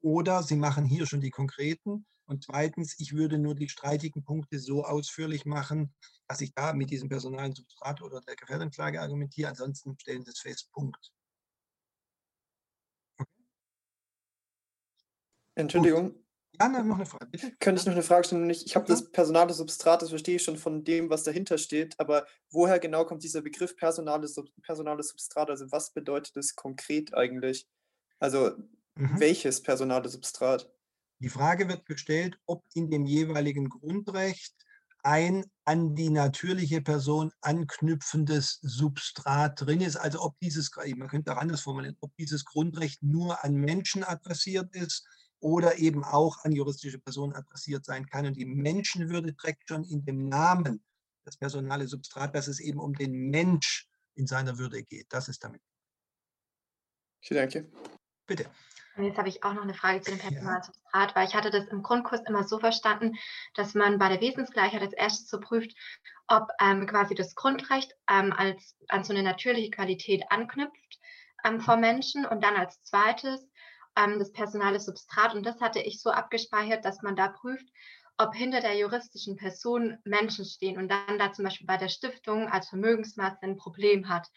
[0.00, 2.04] Oder Sie machen hier schon die konkreten.
[2.26, 5.94] Und zweitens, ich würde nur die streitigen Punkte so ausführlich machen,
[6.26, 9.50] dass ich da mit diesem personalen Substrat oder der Gefährdungsklage argumentiere.
[9.50, 11.12] Ansonsten stellen Sie es fest, Punkt.
[15.54, 16.25] Entschuldigung.
[16.60, 17.52] Ja, noch eine Frage, bitte.
[17.60, 18.48] Könnte ich noch eine Frage stellen?
[18.50, 22.26] Ich habe das personale Substrat, das verstehe ich schon von dem, was dahinter steht, aber
[22.50, 25.50] woher genau kommt dieser Begriff personales, personales Substrat?
[25.50, 27.66] Also was bedeutet das konkret eigentlich?
[28.18, 28.52] Also
[28.94, 29.20] mhm.
[29.20, 30.70] welches personale Substrat?
[31.18, 34.54] Die Frage wird gestellt, ob in dem jeweiligen Grundrecht
[35.02, 39.96] ein an die natürliche Person anknüpfendes Substrat drin ist.
[39.96, 44.74] Also ob dieses, man könnte auch anders formulieren, ob dieses Grundrecht nur an Menschen adressiert
[44.74, 45.06] ist
[45.46, 48.26] oder eben auch an juristische Personen adressiert sein kann.
[48.26, 50.84] Und die Menschenwürde trägt schon in dem Namen
[51.24, 55.06] das personale Substrat, dass es eben um den Mensch in seiner Würde geht.
[55.10, 55.62] Das ist damit.
[57.20, 57.70] Ich danke.
[58.26, 58.46] Bitte.
[58.96, 61.68] Und jetzt habe ich auch noch eine Frage zu dem Personalsubstrat, weil ich hatte das
[61.68, 63.14] im Grundkurs immer so verstanden,
[63.54, 65.76] dass man bei der Wesensgleichheit als erstes so prüft,
[66.26, 70.98] ob ähm, quasi das Grundrecht ähm, als, an so eine natürliche Qualität anknüpft
[71.44, 73.46] ähm, vor Menschen und dann als zweites
[73.96, 75.34] ähm, das personale Substrat.
[75.34, 77.66] Und das hatte ich so abgespeichert, dass man da prüft,
[78.18, 82.48] ob hinter der juristischen Person Menschen stehen und dann da zum Beispiel bei der Stiftung
[82.48, 84.28] als Vermögensmasse ein Problem hat.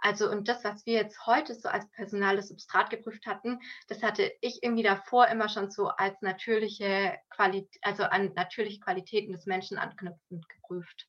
[0.00, 4.32] Also und das, was wir jetzt heute so als personales Substrat geprüft hatten, das hatte
[4.40, 9.76] ich irgendwie davor immer schon so als natürliche Qualität, also an natürliche Qualitäten des Menschen
[9.76, 11.08] anknüpfend geprüft.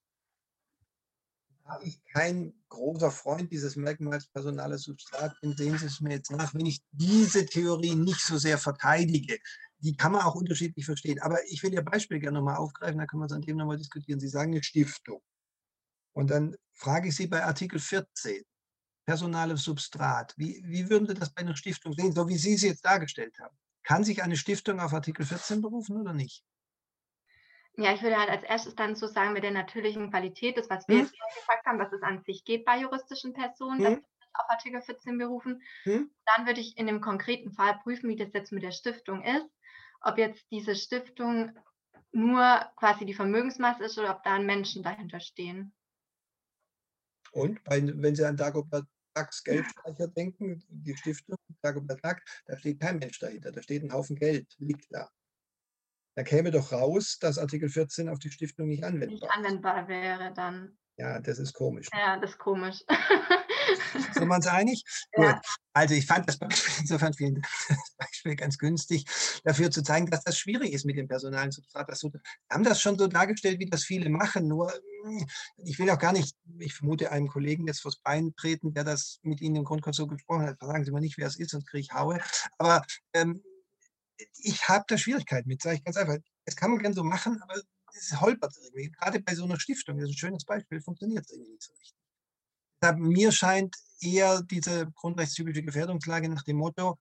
[1.69, 6.31] Da ich kein großer Freund dieses Merkmals personales Substrat bin, sehen Sie es mir jetzt
[6.31, 9.37] nach, wenn ich diese Theorie nicht so sehr verteidige.
[9.77, 11.19] Die kann man auch unterschiedlich verstehen.
[11.19, 13.77] Aber ich will Ihr Beispiel gerne nochmal aufgreifen, da können wir es an dem nochmal
[13.77, 14.19] diskutieren.
[14.19, 15.21] Sie sagen eine Stiftung.
[16.13, 18.41] Und dann frage ich Sie bei Artikel 14,
[19.05, 20.33] personales Substrat.
[20.37, 23.37] Wie, wie würden Sie das bei einer Stiftung sehen, so wie Sie es jetzt dargestellt
[23.39, 23.55] haben?
[23.83, 26.43] Kann sich eine Stiftung auf Artikel 14 berufen oder nicht?
[27.79, 30.87] Ja, ich würde halt als erstes dann so sagen, mit der natürlichen Qualität, das, was
[30.89, 31.03] wir hm?
[31.05, 34.05] jetzt gesagt haben, dass es an sich geht bei juristischen Personen, hm?
[34.33, 35.61] auf Artikel 14 berufen.
[35.83, 36.11] Hm?
[36.25, 39.49] Dann würde ich in dem konkreten Fall prüfen, wie das jetzt mit der Stiftung ist,
[40.01, 41.57] ob jetzt diese Stiftung
[42.11, 45.73] nur quasi die Vermögensmasse ist oder ob da Menschen dahinter stehen.
[47.31, 52.99] Und wenn Sie an Dagobert Tags Geldspeicher denken, die Stiftung Dagobert Tag, da steht kein
[52.99, 55.09] Mensch dahinter, da steht ein Haufen Geld, liegt da.
[56.15, 60.33] Da käme doch raus, dass Artikel 14 auf die Stiftung nicht anwendbar, nicht anwendbar wäre
[60.33, 60.77] dann.
[60.99, 61.87] Ja, das ist komisch.
[61.93, 62.83] Ja, das ist komisch.
[64.13, 64.83] Sind wir uns einig?
[65.17, 65.33] Ja.
[65.33, 65.41] Gut.
[65.73, 69.05] Also ich fand das Beispiel insofern vielen Dank, das Beispiel ganz günstig,
[69.43, 71.95] dafür zu zeigen, dass das schwierig ist mit dem personalen Substrat.
[71.97, 74.47] So, wir haben das schon so dargestellt, wie das viele machen.
[74.47, 75.25] Nur hm,
[75.63, 79.19] ich will auch gar nicht, ich vermute einem Kollegen jetzt vors Bein treten, der das
[79.23, 80.59] mit Ihnen im Grundkurs so gesprochen hat.
[80.59, 82.19] Sagen Sie mal nicht, wer es ist, sonst kriege ich Haue.
[82.57, 82.81] Aber
[83.13, 83.41] ähm,
[84.37, 86.17] ich habe da Schwierigkeiten mit, sage ich ganz einfach.
[86.45, 87.61] Das kann man gerne so machen, aber
[87.93, 88.91] es holpert irgendwie.
[88.91, 91.73] Gerade bei so einer Stiftung, das ist ein schönes Beispiel, funktioniert es irgendwie nicht so
[91.73, 91.99] richtig
[92.97, 96.97] mir scheint eher diese grundrechtstypische Gefährdungslage nach dem Motto,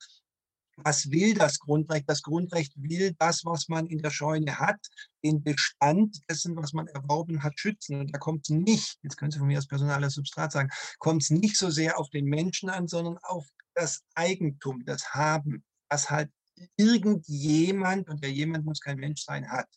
[0.85, 2.09] was will das Grundrecht?
[2.09, 4.79] Das Grundrecht will das, was man in der Scheune hat,
[5.25, 8.01] den Bestand dessen, was man erworben hat, schützen.
[8.01, 11.23] Und da kommt es nicht, jetzt können Sie von mir als personales Substrat sagen, kommt
[11.23, 16.11] es nicht so sehr auf den Menschen an, sondern auf das Eigentum, das Haben, was
[16.11, 16.31] halt
[16.77, 19.69] irgendjemand, und der jemand muss kein Mensch sein, hat.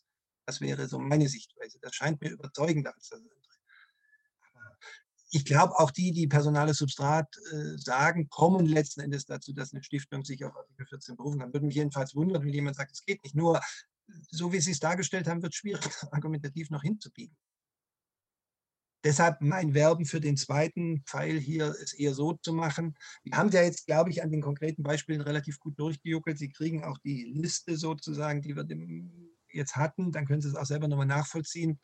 [0.46, 1.78] Das wäre so meine Sichtweise.
[1.80, 3.34] Das scheint mir überzeugender als das andere.
[5.30, 9.82] ich glaube, auch die, die personales Substrat äh, sagen, kommen letzten Endes dazu, dass eine
[9.82, 11.52] Stiftung sich auf Artikel 14 berufen kann.
[11.52, 13.34] Würde mich jedenfalls wundern, wenn jemand sagt, es geht nicht.
[13.34, 13.60] Nur,
[14.30, 15.80] so wie Sie es dargestellt haben, wird es schwierig,
[16.12, 17.36] argumentativ noch hinzubiegen.
[19.04, 22.96] Deshalb mein Werben für den zweiten Pfeil hier ist eher so zu machen.
[23.24, 26.38] Wir haben ja jetzt, glaube ich, an den konkreten Beispielen relativ gut durchgejuckelt.
[26.38, 28.64] Sie kriegen auch die Liste sozusagen, die wir
[29.48, 30.12] jetzt hatten.
[30.12, 31.80] Dann können Sie es auch selber nochmal nachvollziehen.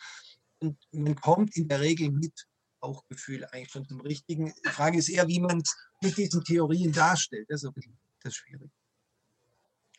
[0.60, 2.46] Und man kommt in der Regel mit
[2.80, 4.54] Bauchgefühl eigentlich schon zum Richtigen.
[4.64, 7.46] Die Frage ist eher, wie man es mit diesen Theorien darstellt.
[7.48, 7.72] Das ist,
[8.22, 8.70] das ist schwierig.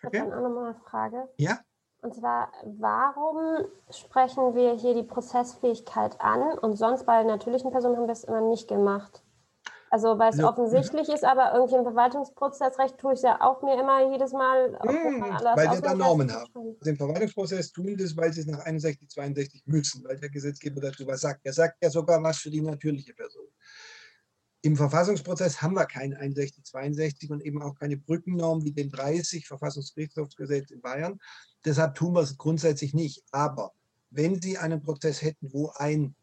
[0.03, 0.17] Okay?
[0.17, 1.29] Ich habe dann auch nochmal eine Frage.
[1.38, 1.60] Ja?
[2.02, 8.08] Und zwar, warum sprechen wir hier die Prozessfähigkeit an und sonst bei natürlichen Personen haben
[8.08, 9.22] wir es immer nicht gemacht?
[9.92, 10.48] Also, weil es ja.
[10.48, 14.78] offensichtlich ist, aber irgendwie im Verwaltungsprozessrecht tue ich es ja auch mir immer jedes Mal.
[14.82, 15.22] Hm,
[15.56, 16.52] weil sie da Normen haben.
[16.80, 20.80] Also Im Verwaltungsprozess tun das, weil sie es nach 61, 62 müssen, weil der Gesetzgeber
[20.80, 21.42] dazu was sagt.
[21.44, 23.48] Er sagt ja sogar was für die natürliche Person.
[24.62, 29.48] Im Verfassungsprozess haben wir kein 61, 62 und eben auch keine Brückennorm wie den 30
[29.48, 31.17] Verfassungsgerichtshofsgesetz in Bayern.
[31.63, 33.24] Deshalb tun wir es grundsätzlich nicht.
[33.32, 33.72] Aber
[34.10, 36.13] wenn Sie einen Prozess hätten, wo ein,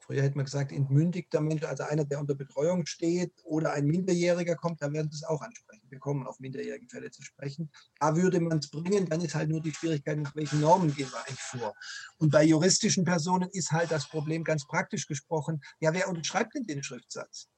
[0.00, 4.56] früher hätte man gesagt, entmündigter Mensch, also einer, der unter Betreuung steht oder ein Minderjähriger
[4.56, 5.86] kommt, dann werden Sie es auch ansprechen.
[5.88, 7.70] Wir kommen auf minderjährige Fälle zu sprechen.
[8.00, 11.08] Da würde man es bringen, dann ist halt nur die Schwierigkeit, mit welchen Normen gehen
[11.10, 11.74] wir eigentlich vor.
[12.18, 16.64] Und bei juristischen Personen ist halt das Problem ganz praktisch gesprochen, ja, wer unterschreibt denn
[16.64, 17.48] den Schriftsatz?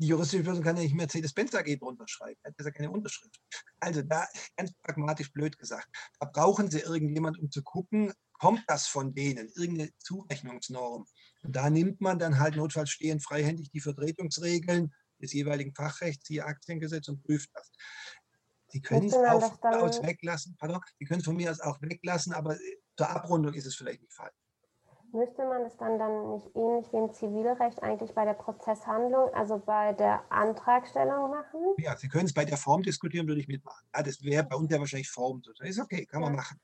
[0.00, 2.40] Die juristische Person kann ja nicht Mercedes-Benz AG drunter schreiben.
[2.42, 3.38] Das ist ja keine Unterschrift.
[3.80, 5.88] Also da ganz pragmatisch blöd gesagt.
[6.18, 11.06] Da brauchen Sie irgendjemand, um zu gucken, kommt das von denen, irgendeine Zurechnungsnorm.
[11.42, 16.46] Und da nimmt man dann halt notfalls stehend freihändig die Vertretungsregeln des jeweiligen Fachrechts, hier
[16.46, 17.70] Aktiengesetz und prüft das.
[18.68, 22.32] Sie können es auch aus weglassen, pardon, Sie können es von mir aus auch weglassen,
[22.32, 22.56] aber
[22.96, 24.32] zur Abrundung ist es vielleicht nicht falsch.
[25.12, 29.58] Müsste man es dann, dann nicht ähnlich wie im Zivilrecht eigentlich bei der Prozesshandlung, also
[29.58, 31.74] bei der Antragstellung machen?
[31.78, 33.86] Ja, Sie können es bei der Form diskutieren, würde ich mitmachen.
[33.94, 35.42] Ja, das wäre bei uns ja wahrscheinlich Form.
[35.42, 36.28] Das ist okay, kann ja.
[36.28, 36.60] man machen.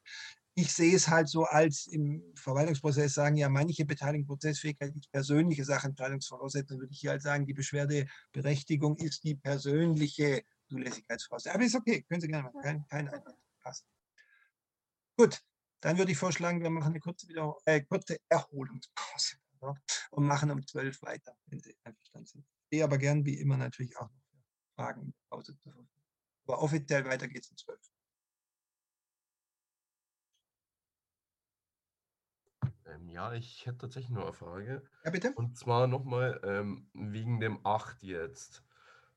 [0.55, 5.65] Ich sehe es halt so als im Verwaltungsprozess sagen ja manche Beteiligung Prozessfähigkeit ist persönliche
[5.65, 11.55] Sachentscheidungsvoraussetzung, würde ich hier halt sagen, die Beschwerdeberechtigung ist die persönliche Zulässigkeitsvoraussetzung.
[11.55, 13.37] Aber ist okay, können Sie gerne machen, kein, kein Einwand.
[13.63, 13.85] Passt.
[15.19, 15.43] Gut,
[15.87, 19.73] dann würde ich vorschlagen, wir machen eine kurze, Wieder äh, kurze Erholungspause ja,
[20.11, 22.45] und machen um 12 weiter, wenn Sie einverstanden sind.
[22.45, 24.21] Ich stehe aber gern wie immer natürlich auch noch
[24.75, 25.89] Fragen Pause zur Verfügung.
[26.49, 27.81] Aber offiziell weiter geht es um 12.
[32.87, 34.83] Ähm, ja, ich hätte tatsächlich noch eine Frage.
[35.05, 35.35] Ja, bitte.
[35.37, 38.65] Und zwar nochmal ähm, wegen dem 8 jetzt.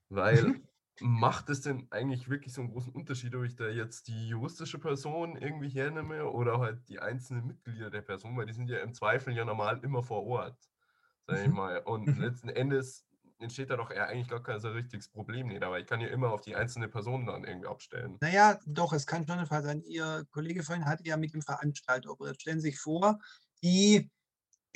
[0.09, 0.68] Weil mhm.
[1.01, 4.79] Macht es denn eigentlich wirklich so einen großen Unterschied, ob ich da jetzt die juristische
[4.79, 8.93] Person irgendwie hernehme oder halt die einzelnen Mitglieder der Person, weil die sind ja im
[8.93, 10.57] Zweifel ja normal immer vor Ort,
[11.27, 11.55] sag ich mhm.
[11.55, 11.79] mal.
[11.79, 12.21] Und mhm.
[12.21, 13.05] letzten Endes
[13.39, 16.07] entsteht da doch eher eigentlich gar kein so richtiges Problem nicht, aber ich kann ja
[16.07, 18.17] immer auf die einzelne Person dann irgendwie abstellen.
[18.21, 19.81] Naja, doch, es kann schon der Fall sein.
[19.83, 22.41] Ihr Kollege vorhin hat ja mit dem Veranstalter operiert.
[22.41, 23.19] Stellen Sie sich vor,
[23.63, 24.09] die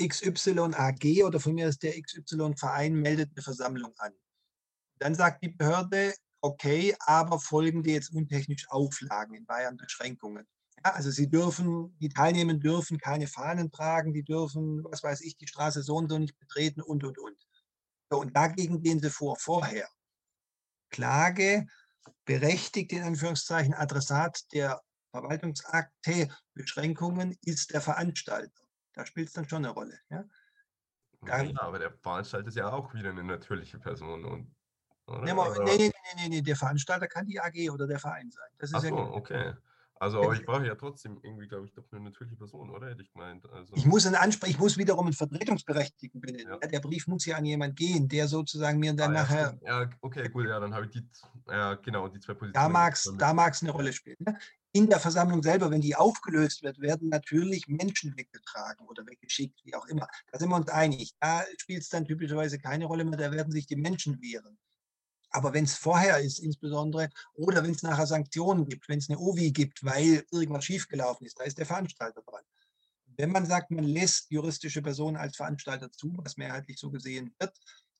[0.02, 4.14] XY AG oder von mir ist der XY Verein meldet eine Versammlung an.
[5.04, 10.48] Dann sagt die Behörde, okay, aber folgende jetzt untechnisch Auflagen in Bayern Beschränkungen.
[10.78, 15.36] Ja, also sie dürfen, die Teilnehmer dürfen keine Fahnen tragen, die dürfen, was weiß ich,
[15.36, 17.38] die Straße so und so nicht betreten und, und, und.
[18.10, 19.90] So, und dagegen gehen sie vor, vorher.
[20.90, 21.66] Klage,
[22.24, 28.64] berechtigt in Anführungszeichen, Adressat der Verwaltungsakte, Beschränkungen ist der Veranstalter.
[28.94, 30.00] Da spielt es dann schon eine Rolle.
[30.10, 30.24] Ja?
[31.28, 34.56] ja, aber der Veranstalter ist ja auch wieder eine natürliche Person und
[35.08, 38.50] Nee, nee, nee, nee, nee, der Veranstalter kann die AG oder der Verein sein.
[38.58, 39.54] Das ist Ach so, ja okay.
[40.04, 42.90] Also, aber ich brauche ja trotzdem irgendwie, glaube ich, doch eine natürliche Person, oder?
[42.90, 43.50] Hätte ich gemeint.
[43.50, 43.74] Also.
[43.74, 46.58] Ich muss einen Ansprech, ich muss wiederum einen Vertretungsberechtigten benennen.
[46.62, 46.68] Ja.
[46.68, 49.58] Der Brief muss ja an jemanden gehen, der sozusagen mir dann ah, nachher.
[49.62, 51.08] Ja, ja, okay, gut, ja, dann habe ich die,
[51.48, 52.54] ja, genau, die zwei Positionen.
[52.54, 54.18] Da mag es da mag's eine Rolle spielen.
[54.20, 54.38] Ne?
[54.74, 59.74] In der Versammlung selber, wenn die aufgelöst wird, werden natürlich Menschen weggetragen oder weggeschickt, wie
[59.76, 60.08] auch immer.
[60.34, 61.14] Da sind wir uns einig.
[61.22, 64.58] Da spielt es dann typischerweise keine Rolle mehr, da werden sich die Menschen wehren.
[65.34, 69.18] Aber wenn es vorher ist, insbesondere, oder wenn es nachher Sanktionen gibt, wenn es eine
[69.18, 72.44] OVI gibt, weil irgendwas schiefgelaufen ist, da ist der Veranstalter dran.
[73.18, 77.58] Wenn man sagt, man lässt juristische Personen als Veranstalter zu, was mehrheitlich so gesehen wird,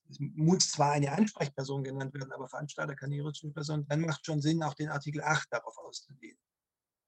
[0.08, 4.40] es muss zwar eine Ansprechperson genannt werden, aber Veranstalter keine juristische Person, dann macht schon
[4.40, 6.38] Sinn, auch den Artikel 8 darauf auszudehnen.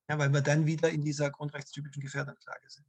[0.08, 2.86] Ja, weil wir dann wieder in dieser grundrechtstypischen Gefährderklage sind.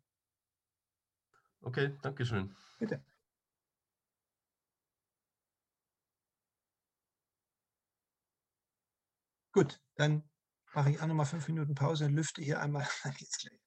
[1.61, 2.55] Okay, danke schön.
[2.79, 3.03] Bitte.
[9.57, 10.21] Gut, dann
[10.75, 13.66] mache ich auch nochmal fünf Minuten Pause, lüfte hier einmal, dann geht's gleich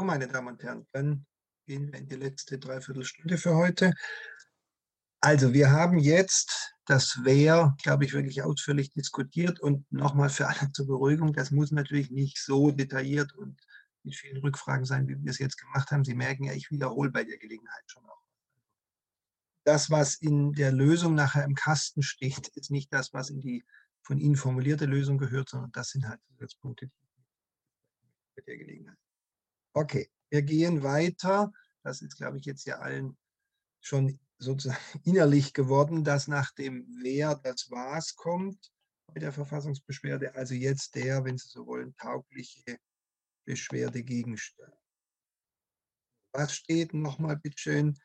[0.00, 1.26] So, meine Damen und Herren, dann
[1.66, 3.92] gehen wir in die letzte Dreiviertelstunde für heute.
[5.20, 10.72] Also wir haben jetzt das Wer, glaube ich, wirklich ausführlich diskutiert und nochmal für alle
[10.72, 13.60] zur Beruhigung, das muss natürlich nicht so detailliert und
[14.02, 16.02] mit vielen Rückfragen sein, wie wir es jetzt gemacht haben.
[16.02, 18.24] Sie merken ja, ich wiederhole bei der Gelegenheit schon auch.
[19.64, 23.66] Das, was in der Lösung nachher im Kasten steht, ist nicht das, was in die
[24.00, 26.90] von Ihnen formulierte Lösung gehört, sondern das sind halt Zusatzpunkte
[28.34, 28.96] bei der Gelegenheit.
[29.72, 31.52] Okay, wir gehen weiter.
[31.82, 33.16] Das ist, glaube ich, jetzt ja allen
[33.80, 38.72] schon sozusagen innerlich geworden, dass nach dem Wer das Was kommt
[39.06, 42.78] bei der Verfassungsbeschwerde, also jetzt der, wenn Sie so wollen, taugliche
[43.44, 44.74] Beschwerdegegenstand.
[46.32, 47.98] Was steht nochmal bitteschön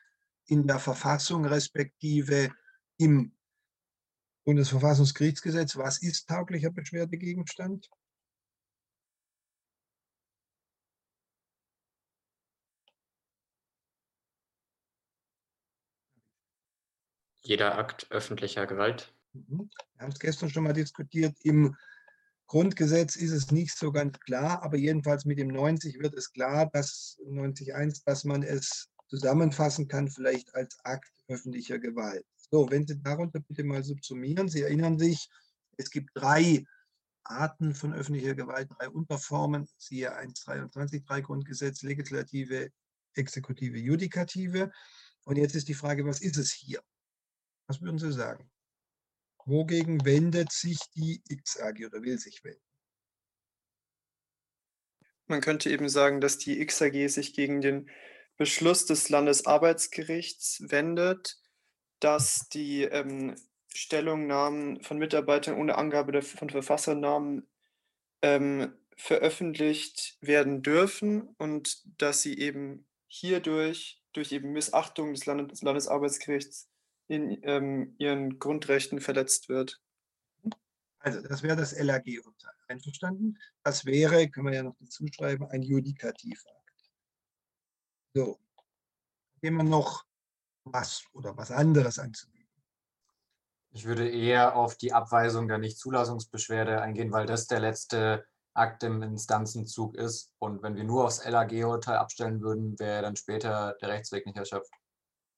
[0.46, 2.52] in der Verfassung respektive
[2.98, 3.36] im
[4.44, 5.76] Bundesverfassungsgerichtsgesetz?
[5.76, 7.88] Was ist tauglicher Beschwerdegegenstand?
[17.46, 19.14] Jeder Akt öffentlicher Gewalt.
[19.32, 19.70] Mhm.
[19.94, 21.36] Wir haben es gestern schon mal diskutiert.
[21.44, 21.76] Im
[22.48, 26.68] Grundgesetz ist es nicht so ganz klar, aber jedenfalls mit dem 90 wird es klar,
[26.72, 32.26] dass 90.1, dass man es zusammenfassen kann, vielleicht als Akt öffentlicher Gewalt.
[32.50, 35.28] So, wenn Sie darunter bitte mal subsumieren, Sie erinnern sich,
[35.76, 36.64] es gibt drei
[37.22, 42.70] Arten von öffentlicher Gewalt, drei Unterformen, siehe 123, drei Grundgesetz, Legislative,
[43.14, 44.72] Exekutive, Judikative.
[45.24, 46.80] Und jetzt ist die Frage, was ist es hier?
[47.66, 48.50] Was würden Sie sagen?
[49.44, 52.60] Wogegen wendet sich die X-AG oder will sich wenden?
[55.28, 57.90] Man könnte eben sagen, dass die XAG sich gegen den
[58.36, 61.38] Beschluss des Landesarbeitsgerichts wendet,
[62.00, 63.34] dass die ähm,
[63.74, 67.48] Stellungnahmen von Mitarbeitern ohne Angabe von Verfassernamen
[68.22, 75.62] ähm, veröffentlicht werden dürfen und dass sie eben hierdurch, durch eben Missachtung des, Landes, des
[75.62, 76.68] Landesarbeitsgerichts,
[77.08, 79.80] in ähm, ihren Grundrechten verletzt wird.
[80.98, 82.52] Also das wäre das LAG-Urteil.
[82.68, 83.38] Einverstanden?
[83.62, 86.90] Das wäre, können wir ja noch dazu schreiben, ein Judikativakt.
[88.12, 88.40] So,
[89.40, 90.04] gehen wir noch
[90.64, 92.64] was oder was anderes anzubieten.
[93.70, 99.02] Ich würde eher auf die Abweisung der Nichtzulassungsbeschwerde eingehen, weil das der letzte Akt im
[99.02, 100.32] Instanzenzug ist.
[100.38, 104.72] Und wenn wir nur aufs LAG-Urteil abstellen würden, wäre dann später der Rechtsweg nicht erschöpft.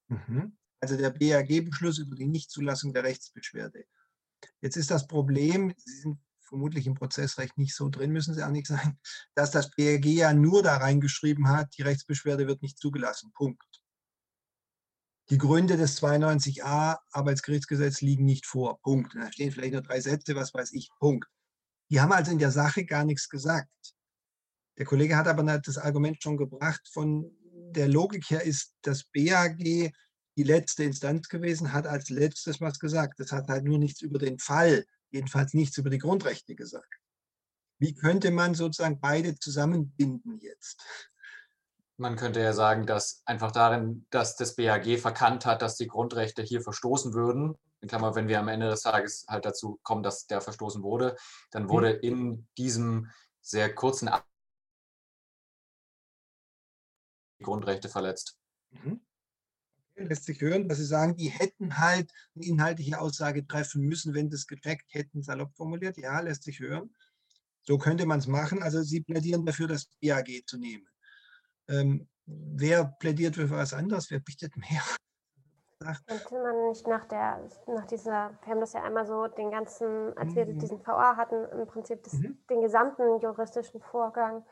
[0.06, 3.84] Mhm also der BAG-Beschluss über die Nichtzulassung der Rechtsbeschwerde.
[4.60, 8.50] Jetzt ist das Problem, Sie sind vermutlich im Prozessrecht nicht so drin, müssen Sie auch
[8.50, 8.98] nicht sein,
[9.34, 13.32] dass das BAG ja nur da reingeschrieben hat, die Rechtsbeschwerde wird nicht zugelassen.
[13.34, 13.64] Punkt.
[15.30, 18.80] Die Gründe des 92a Arbeitsgerichtsgesetz liegen nicht vor.
[18.80, 19.14] Punkt.
[19.14, 20.88] Da stehen vielleicht nur drei Sätze, was weiß ich.
[20.98, 21.28] Punkt.
[21.90, 23.68] Die haben also in der Sache gar nichts gesagt.
[24.78, 29.92] Der Kollege hat aber das Argument schon gebracht, von der Logik her ist das BAG
[30.38, 33.18] die letzte Instanz gewesen, hat als letztes was gesagt.
[33.18, 36.94] Das hat halt nur nichts über den Fall, jedenfalls nichts über die Grundrechte gesagt.
[37.80, 40.80] Wie könnte man sozusagen beide zusammenbinden jetzt?
[41.96, 46.42] Man könnte ja sagen, dass einfach darin, dass das BAG verkannt hat, dass die Grundrechte
[46.42, 47.58] hier verstoßen würden.
[47.80, 51.16] In Klammer, wenn wir am Ende des Tages halt dazu kommen, dass der verstoßen wurde,
[51.50, 51.68] dann mhm.
[51.68, 54.08] wurde in diesem sehr kurzen
[57.40, 58.38] die Grundrechte verletzt.
[58.70, 59.00] Mhm
[60.06, 64.30] lässt sich hören, dass Sie sagen, die hätten halt eine inhaltliche Aussage treffen müssen, wenn
[64.30, 65.96] das gecheckt hätten, salopp formuliert.
[65.98, 66.94] Ja, lässt sich hören.
[67.62, 68.62] So könnte man es machen.
[68.62, 70.88] Also Sie plädieren dafür, das BAG zu nehmen.
[71.68, 74.10] Ähm, wer plädiert für was anderes?
[74.10, 74.82] Wer bietet mehr?
[76.06, 80.16] Könnte man nicht nach der, nach dieser, wir haben das ja einmal so, den ganzen,
[80.18, 80.58] als wir mhm.
[80.58, 82.36] diesen VA hatten, im Prinzip das, mhm.
[82.50, 84.44] den gesamten juristischen Vorgang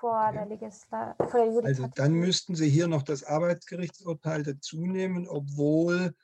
[0.00, 1.64] vor der, Legisla vor der.
[1.64, 6.14] Also dann müssten Sie hier noch das Arbeitsgerichtsurteil dazu nehmen, obwohl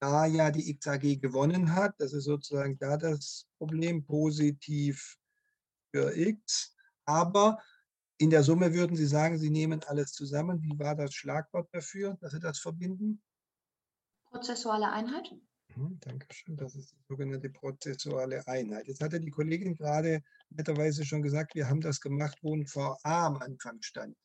[0.00, 1.94] da ja die XAG gewonnen hat.
[1.98, 5.18] Das ist sozusagen da das Problem positiv
[5.92, 6.74] für X.
[7.04, 7.58] Aber
[8.18, 10.62] in der Summe würden Sie sagen, Sie nehmen alles zusammen.
[10.62, 13.22] Wie war das Schlagwort dafür, dass Sie das verbinden?
[14.30, 15.30] Prozessuale Einheit.
[15.74, 16.56] Mhm, Dankeschön.
[16.56, 18.86] Das ist die sogenannte prozessuale Einheit.
[18.86, 23.26] Jetzt hatte die Kollegin gerade netterweise schon gesagt, wir haben das gemacht, wo ein VA
[23.26, 24.16] am Anfang stand.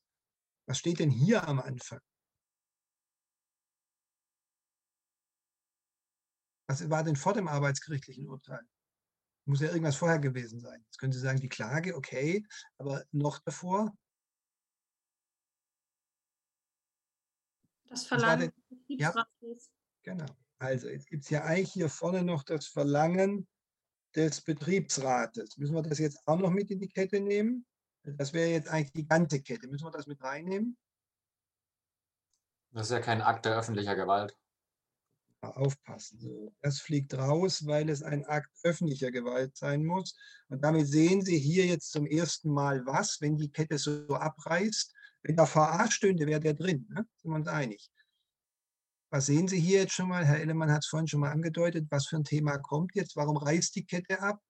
[0.68, 2.00] Was steht denn hier am Anfang?
[6.68, 8.62] Was war denn vor dem arbeitsgerichtlichen Urteil?
[9.46, 10.82] Muss ja irgendwas vorher gewesen sein.
[10.86, 12.46] Jetzt können Sie sagen, die Klage, okay,
[12.78, 13.94] aber noch davor?
[17.90, 18.54] Das Verlangen
[18.88, 19.00] des.
[19.00, 19.28] Ja,
[20.04, 20.26] genau.
[20.62, 23.48] Also, jetzt gibt es ja eigentlich hier vorne noch das Verlangen
[24.16, 25.58] des Betriebsrates.
[25.58, 27.66] Müssen wir das jetzt auch noch mit in die Kette nehmen?
[28.04, 29.68] Das wäre jetzt eigentlich die ganze Kette.
[29.68, 30.78] Müssen wir das mit reinnehmen?
[32.74, 34.38] Das ist ja kein Akt der öffentlicher Gewalt.
[35.42, 36.20] Aufpassen.
[36.20, 40.16] So, das fliegt raus, weil es ein Akt öffentlicher Gewalt sein muss.
[40.50, 44.94] Und damit sehen Sie hier jetzt zum ersten Mal was, wenn die Kette so abreißt.
[45.24, 46.86] Wenn da VA stünde, wäre der drin.
[46.92, 47.08] Ne?
[47.16, 47.92] Sind wir uns einig.
[49.14, 50.26] Was sehen Sie hier jetzt schon mal?
[50.26, 51.86] Herr Ellemann hat es vorhin schon mal angedeutet.
[51.90, 53.18] Was für ein Thema kommt jetzt?
[53.18, 54.42] Warum reißt die Kette ab?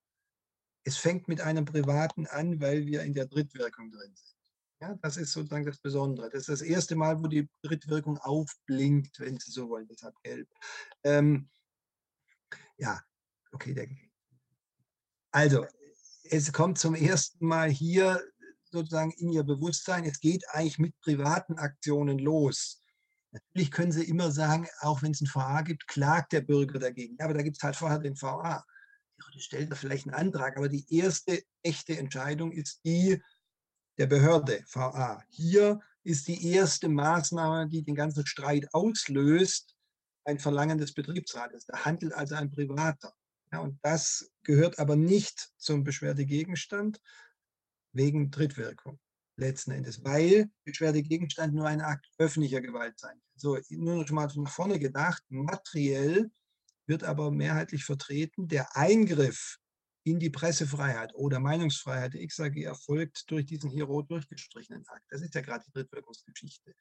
[0.83, 4.35] Es fängt mit einem Privaten an, weil wir in der Drittwirkung drin sind.
[4.79, 6.29] Ja, das ist sozusagen das Besondere.
[6.29, 10.47] Das ist das erste Mal, wo die Drittwirkung aufblinkt, wenn Sie so wollen, deshalb gelb.
[11.03, 11.49] Ähm,
[12.77, 13.01] ja,
[13.51, 13.73] okay.
[13.73, 13.87] Der,
[15.31, 15.65] also,
[16.23, 18.23] es kommt zum ersten Mal hier
[18.71, 22.80] sozusagen in Ihr Bewusstsein, es geht eigentlich mit privaten Aktionen los.
[23.31, 27.15] Natürlich können Sie immer sagen, auch wenn es ein VA gibt, klagt der Bürger dagegen.
[27.17, 28.63] Ja, aber da gibt es halt vorher den VA.
[29.17, 33.21] Ja, stellt er vielleicht einen Antrag, aber die erste echte Entscheidung ist die,
[33.97, 35.23] der Behörde, VA.
[35.29, 39.75] Hier ist die erste Maßnahme, die den ganzen Streit auslöst,
[40.25, 41.65] ein Verlangen des Betriebsrates.
[41.65, 43.13] Da handelt also ein Privater.
[43.51, 47.01] Ja, und das gehört aber nicht zum Beschwerdegegenstand
[47.93, 48.99] wegen Drittwirkung
[49.41, 53.31] letzten Endes, weil Beschwerdegegenstand nur ein Akt öffentlicher Gewalt sein kann.
[53.35, 56.31] So, nur noch mal nach vorne gedacht, materiell
[56.87, 59.57] wird aber mehrheitlich vertreten, der Eingriff
[60.03, 65.05] in die Pressefreiheit oder Meinungsfreiheit der XAG erfolgt durch diesen hier rot durchgestrichenen Akt.
[65.09, 66.73] Das ist ja gerade die Drittwirkungsgeschichte.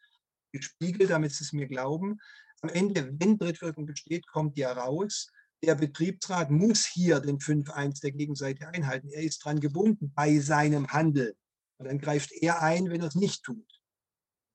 [0.53, 2.19] Gespiegelt, damit Sie es mir glauben.
[2.63, 5.31] Am Ende, wenn Drittwirkung besteht, kommt ja raus,
[5.63, 9.11] der Betriebsrat muss hier den 5.1 der Gegenseite einhalten.
[9.11, 11.35] Er ist dran gebunden bei seinem Handeln.
[11.81, 13.81] Und dann greift er ein, wenn er es nicht tut.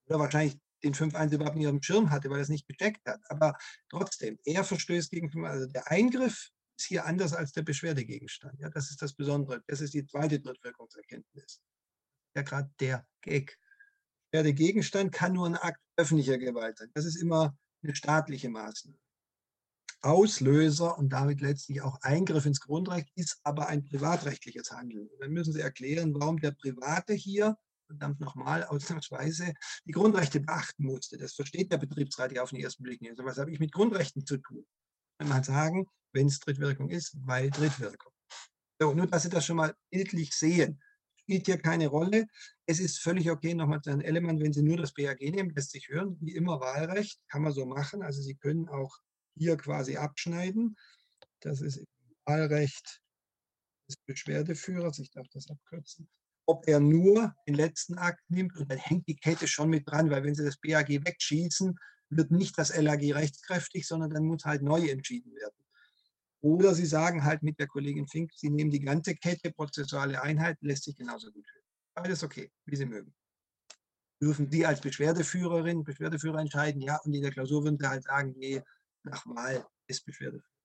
[0.05, 3.03] Oder wahrscheinlich den 5.1 überhaupt nicht auf dem Schirm hatte, weil er es nicht gecheckt
[3.07, 3.19] hat.
[3.29, 3.57] Aber
[3.89, 5.47] trotzdem, er verstößt gegen 5.1.
[5.47, 8.59] Also der Eingriff ist hier anders als der Beschwerdegegenstand.
[8.59, 9.63] Ja, das ist das Besondere.
[9.65, 11.61] Das ist die zweite Drittwirkungserkenntnis.
[12.35, 13.57] Ja, gerade der Gag.
[14.29, 16.91] Beschwerdegegenstand kann nur ein Akt öffentlicher Gewalt sein.
[16.93, 18.99] Das ist immer eine staatliche Maßnahme.
[20.05, 25.09] Auslöser und damit letztlich auch Eingriff ins Grundrecht ist aber ein privatrechtliches Handeln.
[25.19, 29.53] dann müssen Sie erklären, warum der Private hier, verdammt nochmal, ausnahmsweise
[29.85, 31.17] die Grundrechte beachten musste.
[31.17, 33.11] Das versteht der Betriebsrat ja auf den ersten Blick nicht.
[33.11, 34.65] Also was habe ich mit Grundrechten zu tun?
[35.17, 38.11] Kann man sagen, wenn es Drittwirkung ist, weil Drittwirkung.
[38.79, 40.81] So, nur, dass Sie das schon mal bildlich sehen.
[41.21, 42.27] Spielt hier keine Rolle.
[42.67, 45.71] Es ist völlig okay, nochmal zu Herrn Ellemann, wenn Sie nur das BAG nehmen, lässt
[45.71, 48.03] sich hören, wie immer Wahlrecht, kann man so machen.
[48.03, 48.99] Also Sie können auch
[49.35, 50.75] hier quasi abschneiden.
[51.41, 51.83] Das ist
[52.25, 53.01] Wahlrecht
[53.87, 56.09] des Beschwerdeführers, ich darf das abkürzen.
[56.47, 60.09] Ob er nur den letzten Akt nimmt und dann hängt die Kette schon mit dran,
[60.09, 61.77] weil wenn Sie das BAG wegschießen,
[62.09, 65.65] wird nicht das LAG rechtskräftig, sondern dann muss halt neu entschieden werden.
[66.41, 70.57] Oder Sie sagen halt mit der Kollegin Fink, Sie nehmen die ganze Kette, prozessuale Einheit,
[70.61, 71.65] lässt sich genauso gut hören.
[71.95, 73.13] Alles okay, wie Sie mögen.
[74.21, 78.35] Dürfen Sie als Beschwerdeführerin, Beschwerdeführer entscheiden, ja, und in der Klausur würden Sie halt sagen,
[78.37, 78.61] nee,
[79.05, 80.55] nach Wahl des Beschwerdeführers.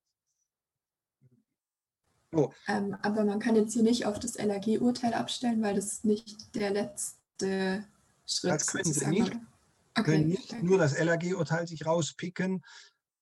[2.33, 2.53] So.
[2.69, 6.71] Ähm, aber man kann jetzt hier nicht auf das LAG-Urteil abstellen, weil das nicht der
[6.71, 7.85] letzte
[8.27, 8.67] Schritt ist.
[8.67, 9.33] Das können Sie nicht.
[9.97, 10.13] Okay.
[10.13, 12.63] können nicht nur das LAG-Urteil sich rauspicken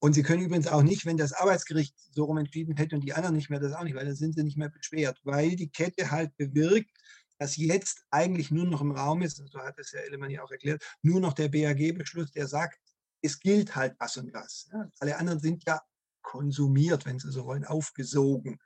[0.00, 3.14] und Sie können übrigens auch nicht, wenn das Arbeitsgericht so rum entschieden hätte und die
[3.14, 5.70] anderen nicht mehr, das auch nicht, weil dann sind sie nicht mehr beschwert, weil die
[5.70, 6.90] Kette halt bewirkt,
[7.38, 10.50] dass jetzt eigentlich nur noch im Raum ist, so hat es Herr Ellemann ja auch
[10.50, 12.78] erklärt, nur noch der BAG-Beschluss, der sagt,
[13.22, 14.70] es gilt halt das und das.
[15.00, 15.80] Alle anderen sind ja
[16.22, 18.58] konsumiert, wenn Sie so wollen, aufgesogen.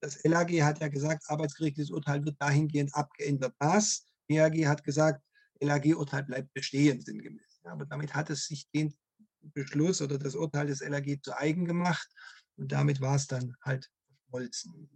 [0.00, 3.54] Das LAG hat ja gesagt, arbeitsgerichtliches Urteil wird dahingehend abgeändert.
[3.58, 5.22] Das BAG hat gesagt,
[5.60, 7.60] LAG-Urteil bleibt bestehen, sinngemäß.
[7.64, 8.94] Aber damit hat es sich den
[9.40, 12.08] Beschluss oder das Urteil des LAG zu eigen gemacht
[12.56, 14.88] und damit war es dann halt verschmolzen.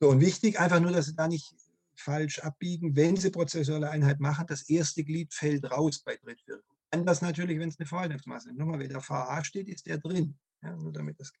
[0.00, 1.54] So, und wichtig, einfach nur, dass Sie da nicht
[1.94, 6.71] falsch abbiegen, wenn Sie prozessuale Einheit machen, das erste Glied fällt raus bei Drittwirkung.
[6.92, 8.58] Anders natürlich, wenn es eine Verwaltungsmaßnahme ist.
[8.58, 10.38] Nochmal, wenn der VA steht, ist der drin.
[10.62, 11.32] Ja, nur damit das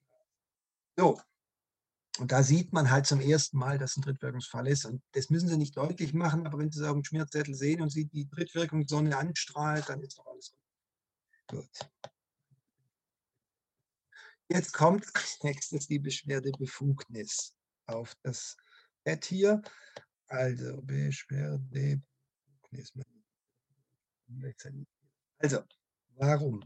[0.96, 1.20] So,
[2.18, 4.84] und da sieht man halt zum ersten Mal, dass ein Drittwirkungsfall ist.
[4.84, 7.80] Und das müssen Sie nicht deutlich machen, aber wenn Sie es auf dem Schmierzettel sehen
[7.80, 10.54] und Sie die Drittwirkung Sonne anstrahlt, dann ist doch alles
[11.48, 11.60] gut.
[11.60, 11.90] Gut.
[14.48, 17.54] Jetzt kommt als nächstes die Beschwerdebefugnis
[17.86, 18.56] auf das
[19.04, 19.62] Bett hier.
[20.28, 22.92] Also Beschwerdebefugnis.
[25.42, 25.58] Also,
[26.14, 26.64] warum?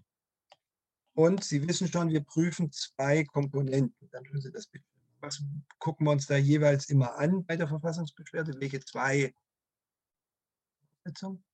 [1.14, 4.09] Und Sie wissen schon, wir prüfen zwei Komponenten.
[4.11, 4.85] Dann tun Sie das bitte.
[5.20, 5.43] Was
[5.79, 8.61] gucken wir uns da jeweils immer an bei der Verfassungsbeschwerde?
[8.61, 9.35] Welche zwei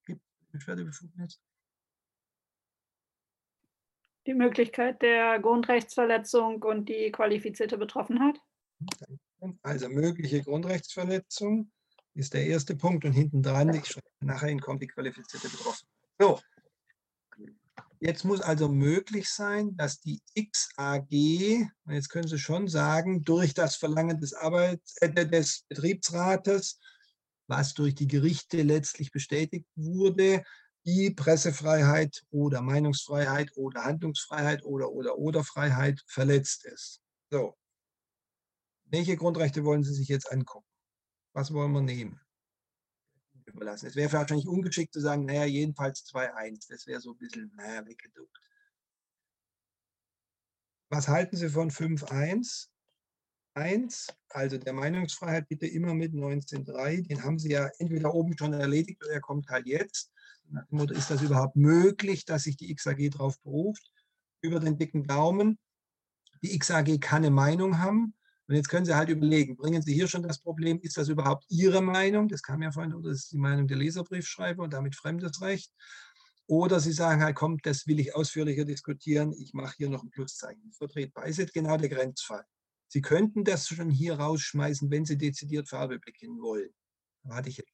[0.05, 0.20] gibt
[0.51, 1.41] Beschwerdebefugnis?
[4.27, 8.41] Die Möglichkeit der Grundrechtsverletzung und die qualifizierte Betroffenheit?
[9.62, 11.70] Also mögliche Grundrechtsverletzung
[12.14, 15.89] ist der erste Punkt und hinten dran, ich schreibe nachher hin, kommt die qualifizierte Betroffenheit.
[16.18, 16.41] So,
[18.05, 21.09] Jetzt muss also möglich sein, dass die XAG,
[21.89, 26.81] jetzt können Sie schon sagen, durch das Verlangen des, Arbeits, äh, des Betriebsrates,
[27.47, 30.43] was durch die Gerichte letztlich bestätigt wurde,
[30.85, 37.01] die Pressefreiheit oder Meinungsfreiheit oder Handlungsfreiheit oder oder oder Freiheit verletzt ist.
[37.31, 37.57] So.
[38.87, 40.67] Welche Grundrechte wollen Sie sich jetzt angucken?
[41.35, 42.21] Was wollen wir nehmen?
[43.47, 43.86] Überlassen.
[43.86, 46.68] Es wäre wahrscheinlich ungeschickt zu sagen, naja, jedenfalls 2.1.
[46.68, 48.38] Das wäre so ein bisschen naja, weggeduckt.
[50.90, 52.68] Was halten Sie von 5.1?
[53.55, 57.07] 1, also der Meinungsfreiheit bitte immer mit 19.3.
[57.07, 60.12] Den haben Sie ja entweder oben schon erledigt oder er kommt halt jetzt.
[60.70, 63.93] Motto, ist das überhaupt möglich, dass sich die XAG darauf beruft?
[64.43, 65.59] Über den dicken Daumen.
[66.43, 68.14] Die XAG kann eine Meinung haben.
[68.53, 71.47] Und jetzt können Sie halt überlegen, bringen Sie hier schon das Problem, ist das überhaupt
[71.49, 72.29] Ihre Meinung?
[72.29, 75.73] Das kam ja vorhin, oder das ist die Meinung der Leserbriefschreiber und damit fremdes Recht.
[76.47, 80.11] Oder Sie sagen halt, komm, das will ich ausführlicher diskutieren, ich mache hier noch ein
[80.11, 80.71] Pluszeichen.
[80.71, 82.45] Vertretbar ist jetzt genau der Grenzfall.
[82.89, 86.69] Sie könnten das schon hier rausschmeißen, wenn Sie dezidiert Farbe bekennen wollen.
[87.31, 87.65] Hatte ich,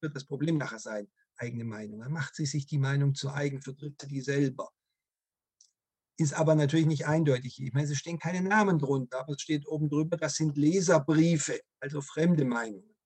[0.00, 1.98] wird das Problem nachher sein, eigene Meinung.
[1.98, 4.70] Dann macht sie sich die Meinung zu eigen, vertritt sie die selber.
[6.20, 7.62] Ist aber natürlich nicht eindeutig.
[7.62, 11.60] Ich meine, es stehen keine Namen drunter, aber es steht oben drüber, das sind Leserbriefe,
[11.80, 12.96] also fremde Meinungen.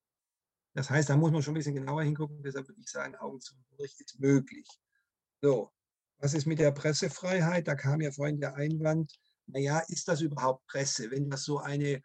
[0.73, 2.41] Das heißt, da muss man schon ein bisschen genauer hingucken.
[2.41, 4.67] Deshalb würde ich sagen, Augen zum Bericht ist möglich.
[5.41, 5.71] So,
[6.17, 7.67] was ist mit der Pressefreiheit?
[7.67, 9.13] Da kam ja vorhin der Einwand,
[9.45, 12.01] naja, ist das überhaupt Presse, wenn das so eine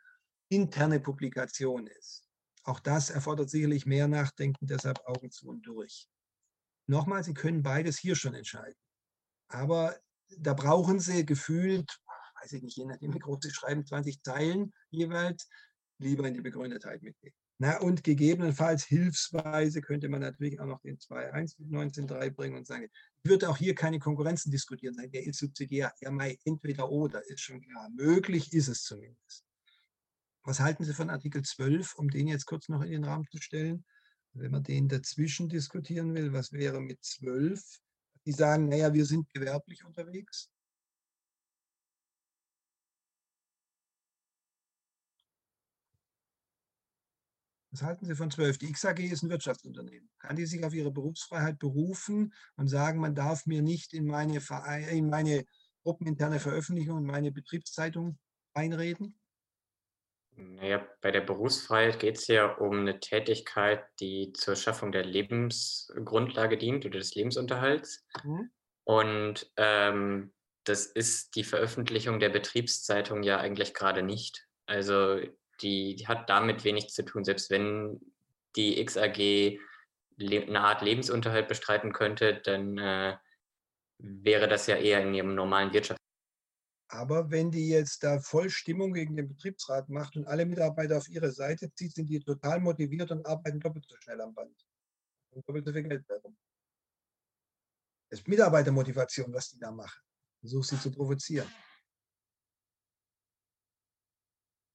[0.51, 2.29] interne Publikation ist?
[2.65, 6.07] Auch das erfordert sicherlich mehr Nachdenken, deshalb Augen zu und durch.
[6.87, 8.79] Nochmal, Sie können beides hier schon entscheiden.
[9.49, 9.97] Aber
[10.37, 11.99] da brauchen Sie gefühlt,
[12.43, 15.49] weiß ich nicht, je nachdem, wie groß Sie schreiben, 20 Zeilen jeweils,
[15.99, 17.35] lieber in die Begründetheit mitgehen.
[17.61, 22.69] Na, und gegebenenfalls hilfsweise könnte man natürlich auch noch den 2.1 mit 19.3 bringen und
[22.69, 22.89] sagen,
[23.25, 27.29] ich würde auch hier keine Konkurrenzen diskutieren, sagen, der ist subsidiär, ja, mal entweder oder,
[27.29, 27.91] ist schon klar.
[27.91, 29.45] Möglich ist es zumindest.
[30.45, 33.39] Was halten Sie von Artikel 12, um den jetzt kurz noch in den Rahmen zu
[33.43, 33.85] stellen?
[34.35, 37.61] Wenn man den dazwischen diskutieren will, was wäre mit 12?
[38.29, 40.51] Die sagen, naja, wir sind gewerblich unterwegs.
[47.71, 48.59] Was halten Sie von 12?
[48.59, 50.11] Die XAG ist ein Wirtschaftsunternehmen.
[50.19, 54.43] Kann die sich auf ihre Berufsfreiheit berufen und sagen, man darf mir nicht in meine,
[54.43, 55.47] Verein, in meine
[55.83, 58.19] gruppeninterne Veröffentlichung, in meine Betriebszeitung
[58.53, 59.19] einreden?
[60.41, 66.57] Naja, bei der Berufsfreiheit geht es ja um eine Tätigkeit, die zur Schaffung der Lebensgrundlage
[66.57, 68.07] dient oder des Lebensunterhalts.
[68.23, 68.51] Mhm.
[68.85, 70.33] Und ähm,
[70.63, 74.47] das ist die Veröffentlichung der Betriebszeitung ja eigentlich gerade nicht.
[74.67, 75.19] Also
[75.61, 78.01] die, die hat damit wenig zu tun, selbst wenn
[78.55, 79.59] die XAG
[80.21, 83.17] eine Art Lebensunterhalt bestreiten könnte, dann äh,
[83.99, 85.98] wäre das ja eher in ihrem normalen Wirtschaft.
[86.89, 91.09] Aber wenn die jetzt da voll Stimmung gegen den Betriebsrat macht und alle Mitarbeiter auf
[91.09, 94.57] ihre Seite zieht, sind die total motiviert und arbeiten doppelt so schnell am Band.
[95.31, 96.37] Und doppelt so viel Geld darum.
[98.11, 100.01] Das ist Mitarbeitermotivation, was die da machen.
[100.41, 101.51] Versuch sie zu provozieren.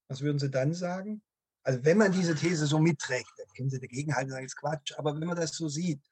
[0.07, 1.23] Was würden Sie dann sagen?
[1.63, 4.57] Also wenn man diese These so mitträgt, dann können Sie dagegen halten und sagen, ist
[4.57, 4.93] Quatsch.
[4.97, 6.03] Aber wenn man das so sieht,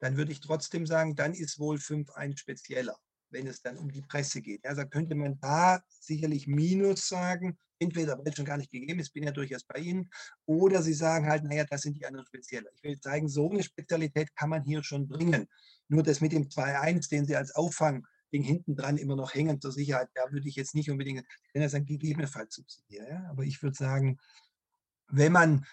[0.00, 2.98] dann würde ich trotzdem sagen, dann ist wohl 5.1 spezieller,
[3.30, 4.64] wenn es dann um die Presse geht.
[4.66, 9.12] Also könnte man da sicherlich Minus sagen, entweder weil es schon gar nicht gegeben ist,
[9.12, 10.10] bin ja durchaus bei Ihnen,
[10.46, 12.70] oder Sie sagen halt, naja, das sind die anderen spezieller.
[12.74, 15.46] Ich will zeigen, so eine Spezialität kann man hier schon bringen.
[15.88, 19.60] Nur das mit dem 2.1, den Sie als Auffang Ding hinten dran immer noch hängen
[19.60, 23.06] zur Sicherheit, da würde ich jetzt nicht unbedingt, wenn er sagen, gegebenenfalls subsidieren.
[23.08, 23.30] Ja?
[23.30, 24.18] Aber ich würde sagen,
[25.08, 25.64] wenn man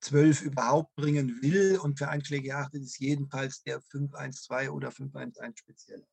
[0.00, 6.04] 12 überhaupt bringen will und für Einschläge achtet, ist jedenfalls der 512 oder 511 speziell.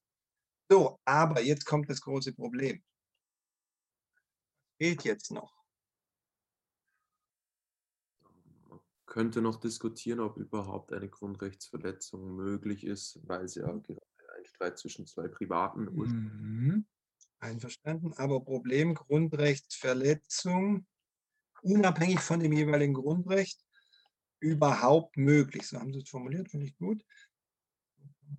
[0.69, 2.83] So, aber jetzt kommt das große Problem.
[4.77, 5.55] Fehlt jetzt noch.
[8.69, 14.01] Man könnte noch diskutieren, ob überhaupt eine Grundrechtsverletzung möglich ist, weil sie ja gerade
[14.43, 15.85] Streit zwischen zwei Privaten.
[15.85, 16.85] Mhm.
[17.39, 18.13] Einverstanden.
[18.13, 20.85] Aber Problem Grundrechtsverletzung,
[21.61, 23.63] unabhängig von dem jeweiligen Grundrecht,
[24.39, 25.67] überhaupt möglich.
[25.67, 27.03] So haben Sie es formuliert, finde ich gut.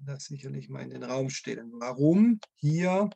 [0.05, 1.73] Das sicherlich mal in den Raum stellen.
[1.75, 3.11] Warum hier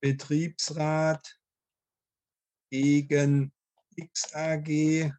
[0.00, 1.38] Betriebsrat
[2.70, 3.52] gegen
[3.96, 5.12] XAG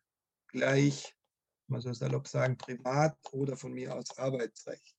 [0.47, 1.15] gleich,
[1.67, 4.95] man soll salopp sagen, Privat oder von mir aus Arbeitsrecht.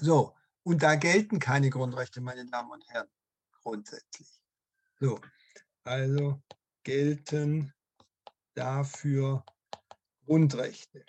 [0.00, 3.08] So, und da gelten keine Grundrechte, meine Damen und Herren,
[3.62, 4.40] grundsätzlich.
[5.00, 5.20] So,
[5.84, 6.42] also
[6.84, 7.72] gelten
[8.54, 9.44] dafür
[10.24, 11.04] Grundrechte.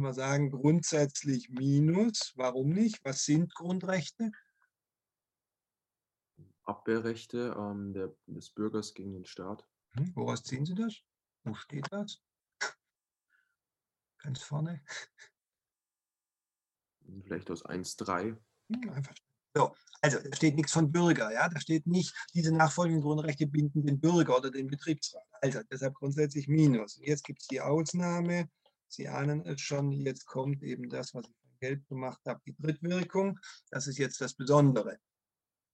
[0.00, 2.32] Können wir sagen, grundsätzlich minus.
[2.34, 3.04] Warum nicht?
[3.04, 4.32] Was sind Grundrechte?
[6.62, 9.68] Abwehrrechte ähm, der, des Bürgers gegen den Staat.
[9.90, 11.02] Hm, woraus ziehen Sie das?
[11.44, 12.22] Wo steht das?
[14.16, 14.82] Ganz vorne.
[17.24, 18.38] Vielleicht aus 1.3.
[18.72, 19.14] Hm, einfach.
[19.54, 23.84] So, also da steht nichts von Bürger, ja, da steht nicht, diese nachfolgenden Grundrechte binden
[23.84, 25.26] den Bürger oder den Betriebsrat.
[25.42, 26.96] Also deshalb grundsätzlich Minus.
[26.96, 28.48] Und jetzt gibt es die Ausnahme,
[28.90, 32.56] Sie ahnen es schon, jetzt kommt eben das, was ich von Geld gemacht habe, die
[32.56, 33.38] Drittwirkung.
[33.70, 34.98] Das ist jetzt das Besondere.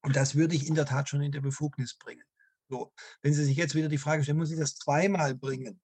[0.03, 2.25] Und das würde ich in der Tat schon in der Befugnis bringen.
[2.69, 2.93] So,
[3.23, 5.81] wenn Sie sich jetzt wieder die Frage stellen, muss ich das zweimal bringen?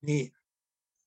[0.00, 0.32] Nee,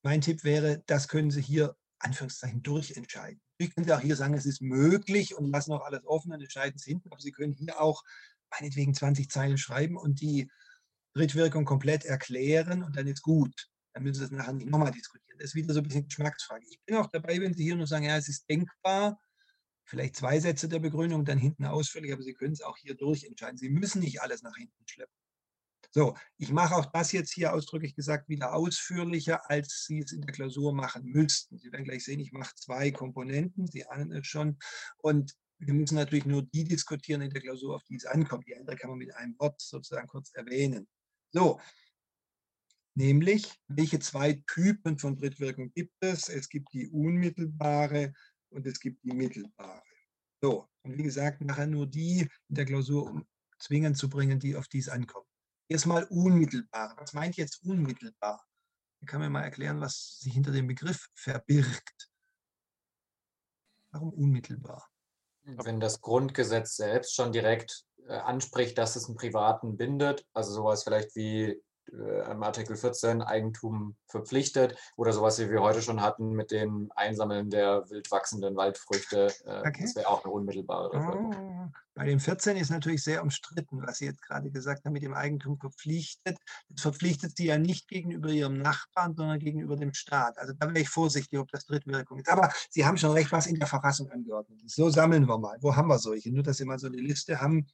[0.04, 3.42] mein Tipp wäre, das können Sie hier Anführungszeichen durchentscheiden.
[3.58, 6.76] Können Sie auch hier sagen, es ist möglich und lassen auch alles offen und entscheiden
[6.76, 8.04] es hinten, aber Sie können hier auch
[8.52, 10.52] meinetwegen 20 Zeilen schreiben und die
[11.14, 13.70] Drittwirkung komplett erklären und dann ist gut.
[13.94, 15.38] Dann müssen Sie das nachher nochmal diskutieren.
[15.40, 16.66] Das ist wieder so ein bisschen Geschmacksfrage.
[16.70, 19.20] Ich bin auch dabei, wenn Sie hier nur sagen, ja, es ist denkbar,
[19.86, 23.58] vielleicht zwei Sätze der Begründung, dann hinten ausführlich, aber Sie können es auch hier durchentscheiden.
[23.58, 25.16] Sie müssen nicht alles nach hinten schleppen.
[25.92, 30.22] So, ich mache auch das jetzt hier ausdrücklich gesagt wieder ausführlicher, als Sie es in
[30.22, 31.60] der Klausur machen müssten.
[31.60, 34.58] Sie werden gleich sehen, ich mache zwei Komponenten, Sie ahnen es schon.
[34.98, 38.48] Und wir müssen natürlich nur die diskutieren in der Klausur, auf die es ankommt.
[38.48, 40.88] Die andere kann man mit einem Wort sozusagen kurz erwähnen.
[41.32, 41.60] So,
[42.96, 46.30] nämlich, welche zwei Typen von Drittwirkung gibt es?
[46.30, 48.14] Es gibt die unmittelbare
[48.50, 49.84] und es gibt die mittelbare.
[50.42, 53.26] So, und wie gesagt, nachher nur die in der Klausur um
[53.60, 55.28] zwingend zu bringen, die auf die es ankommt.
[55.70, 56.96] Erstmal unmittelbar.
[56.98, 58.46] Was meint jetzt unmittelbar?
[59.02, 62.12] Ich kann mir mal erklären, was sich hinter dem Begriff verbirgt.
[63.92, 64.90] Warum unmittelbar?
[65.44, 70.84] Wenn das Grundgesetz selbst schon direkt äh, anspricht, dass es einen Privaten bindet, also sowas
[70.84, 71.62] vielleicht wie
[71.92, 76.92] äh, im Artikel 14 Eigentum verpflichtet oder sowas, wie wir heute schon hatten mit dem
[76.96, 79.34] Einsammeln der wild wachsenden Waldfrüchte.
[79.46, 79.82] Äh, okay.
[79.82, 81.36] Das wäre auch eine unmittelbare Wirkung.
[81.36, 85.04] Oh, bei dem 14 ist natürlich sehr umstritten, was Sie jetzt gerade gesagt haben, mit
[85.04, 86.38] dem Eigentum verpflichtet.
[86.70, 90.38] Das verpflichtet Sie ja nicht gegenüber Ihrem Nachbarn, sondern gegenüber dem Staat.
[90.40, 92.30] Also da wäre ich vorsichtig, ob das Drittwirkung ist.
[92.30, 94.76] Aber Sie haben schon recht, was in der Verfassung angeordnet ist.
[94.76, 95.58] So sammeln wir mal.
[95.62, 96.32] Wo haben wir solche?
[96.32, 97.68] Nur, dass Sie mal so eine Liste haben,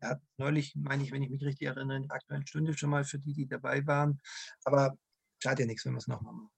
[0.00, 2.90] er hat neulich, meine ich, wenn ich mich richtig erinnere, in der Aktuellen Stunde schon
[2.90, 4.20] mal für die, die dabei waren.
[4.64, 4.96] Aber
[5.42, 6.50] schadet ja nichts, wenn wir es nochmal machen.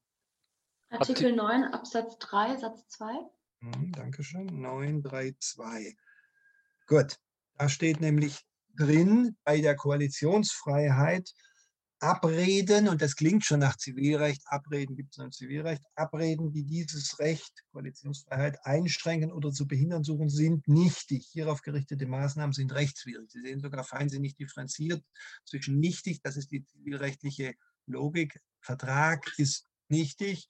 [0.90, 3.12] Artikel 9 Absatz 3 Satz 2.
[3.60, 4.46] Mhm, Dankeschön.
[4.60, 5.96] 932.
[6.86, 7.18] Gut.
[7.54, 8.40] Da steht nämlich
[8.76, 11.32] drin, bei der Koalitionsfreiheit
[12.00, 17.18] Abreden, und das klingt schon nach Zivilrecht, Abreden gibt es im Zivilrecht, Abreden, die dieses
[17.18, 21.26] Recht, Koalitionsfreiheit, einschränken oder zu behindern suchen, sind nichtig.
[21.32, 23.30] Hierauf gerichtete Maßnahmen sind rechtswidrig.
[23.30, 25.02] Sie sehen sogar feinsinnig differenziert
[25.44, 27.54] zwischen nichtig, das ist die zivilrechtliche
[27.86, 30.48] Logik, Vertrag ist nichtig,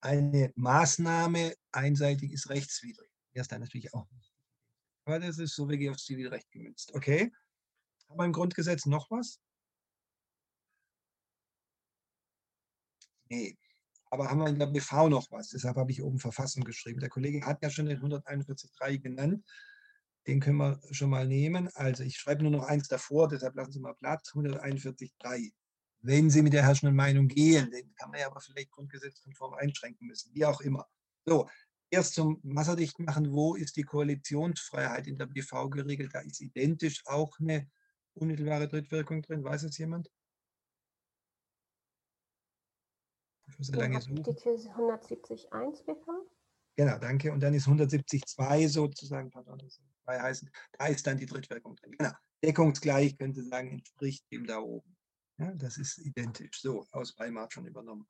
[0.00, 3.10] eine Maßnahme einseitig ist rechtswidrig.
[3.32, 4.32] Er ist dann natürlich auch nicht.
[5.06, 6.92] Aber das ist so wirklich aufs Zivilrecht gemünzt.
[6.94, 7.32] Okay?
[8.08, 9.40] Haben wir im Grundgesetz noch was?
[13.28, 13.56] Nee.
[14.10, 15.48] Aber haben wir in der BV noch was?
[15.48, 17.00] Deshalb habe ich oben Verfassung geschrieben.
[17.00, 19.44] Der Kollege hat ja schon den 141.3 genannt.
[20.26, 21.68] Den können wir schon mal nehmen.
[21.74, 24.32] Also ich schreibe nur noch eins davor, deshalb lassen Sie mal Platz.
[24.32, 25.52] 141.3.
[26.00, 30.06] Wenn Sie mit der herrschenden Meinung gehen, den kann man ja aber vielleicht grundgesetzkonform einschränken
[30.06, 30.86] müssen, wie auch immer.
[31.24, 31.48] So,
[31.90, 36.14] erst zum Wasserdicht machen, wo ist die Koalitionsfreiheit in der BV geregelt?
[36.14, 37.68] Da ist identisch auch eine
[38.14, 39.44] unmittelbare Drittwirkung drin.
[39.44, 40.10] Weiß es jemand?
[43.48, 44.18] Für so lange suchen.
[44.18, 46.06] Artikel 170.1 BV?
[46.76, 47.32] Genau, danke.
[47.32, 51.94] Und dann ist 170.2 sozusagen, pardon, das zwei heißen, da ist dann die Drittwirkung drin.
[51.98, 52.12] Genau.
[52.44, 54.96] Deckungsgleich könnte sagen, entspricht dem da oben.
[55.38, 56.60] Ja, das ist identisch.
[56.60, 58.06] So, aus Weimar schon übernommen.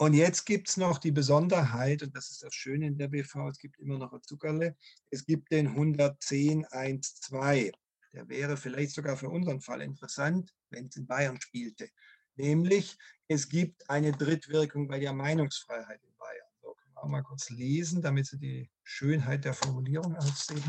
[0.00, 3.48] Und jetzt gibt es noch die Besonderheit, und das ist das Schöne in der BV,
[3.48, 4.76] es gibt immer noch ein Zuckerle,
[5.10, 7.72] es gibt den 110.1.2.
[8.12, 11.90] Der wäre vielleicht sogar für unseren Fall interessant, wenn es in Bayern spielte.
[12.38, 16.46] Nämlich, es gibt eine Drittwirkung bei der Meinungsfreiheit in Bayern.
[16.62, 20.62] So, können wir auch mal kurz lesen, damit Sie die Schönheit der Formulierung aussehen.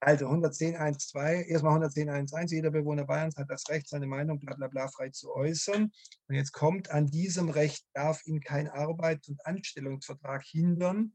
[0.00, 4.88] Also 110.1.2, erstmal 110.1.1, jeder Bewohner Bayerns hat das Recht, seine Meinung bla bla bla
[4.88, 5.92] frei zu äußern.
[6.26, 11.12] Und jetzt kommt, an diesem Recht darf ihn kein Arbeits- und Anstellungsvertrag hindern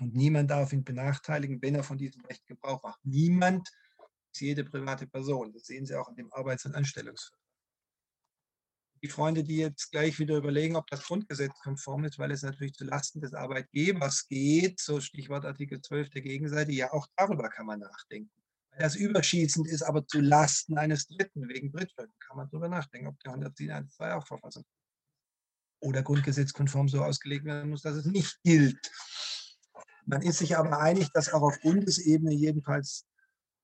[0.00, 3.00] und niemand darf ihn benachteiligen, wenn er von diesem Recht Gebrauch macht.
[3.04, 3.68] Niemand
[4.32, 5.52] ist jede private Person.
[5.52, 7.43] Das sehen Sie auch in dem Arbeits- und Anstellungsvertrag
[9.04, 12.72] die Freunde, die jetzt gleich wieder überlegen, ob das Grundgesetz konform ist, weil es natürlich
[12.72, 17.66] zu Lasten des Arbeitgebers geht, so Stichwort Artikel 12 der Gegenseite, ja, auch darüber kann
[17.66, 18.30] man nachdenken.
[18.78, 23.20] Das überschießend ist, aber zu Lasten eines Dritten, wegen Drittwirkung, kann man darüber nachdenken, ob
[23.20, 24.64] der 107.1.2 auch Verfassung
[25.80, 28.90] oder grundgesetzkonform so ausgelegt werden muss, dass es nicht gilt.
[30.06, 33.04] Man ist sich aber einig, dass auch auf Bundesebene jedenfalls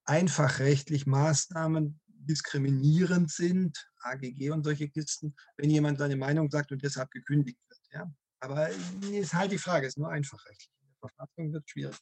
[0.05, 6.83] einfach rechtlich Maßnahmen diskriminierend sind, AGG und solche Kisten, wenn jemand seine Meinung sagt und
[6.83, 7.81] deshalb gekündigt wird.
[7.91, 8.13] Ja?
[8.39, 10.71] Aber ist halt die Frage, ist nur einfach rechtlich.
[10.81, 11.95] In der Verfassung wird schwierig.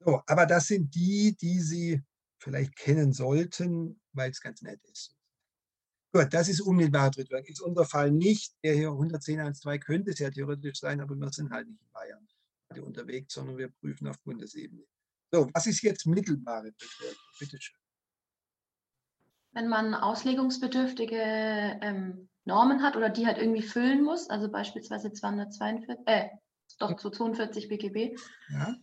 [0.00, 2.02] So, aber das sind die, die Sie
[2.38, 5.14] vielleicht kennen sollten, weil es ganz nett ist.
[6.12, 7.48] Gut, das ist unmittelbar Drittwerk.
[7.48, 8.54] Ist unser Fall nicht.
[8.62, 12.26] Der hier 110.1.2 könnte es ja theoretisch sein, aber wir sind halt nicht in Bayern
[12.82, 14.84] unterwegs, sondern wir prüfen auf Bundesebene.
[15.32, 17.18] So, was ist jetzt mittelbare Drittwirkung?
[17.38, 17.85] Bitte schön.
[19.56, 21.16] Wenn man auslegungsbedürftige
[21.80, 26.28] ähm, Normen hat oder die halt irgendwie füllen muss, also beispielsweise 242, äh,
[26.78, 28.18] doch zu 42 BGB.
[28.50, 28.76] Ja.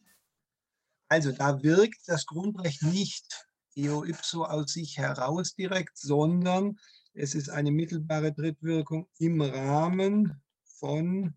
[1.09, 3.45] Also da wirkt das Grundrecht nicht
[3.75, 6.79] eo ipso aus sich heraus direkt, sondern
[7.13, 10.41] es ist eine mittelbare Drittwirkung im Rahmen
[10.79, 11.35] von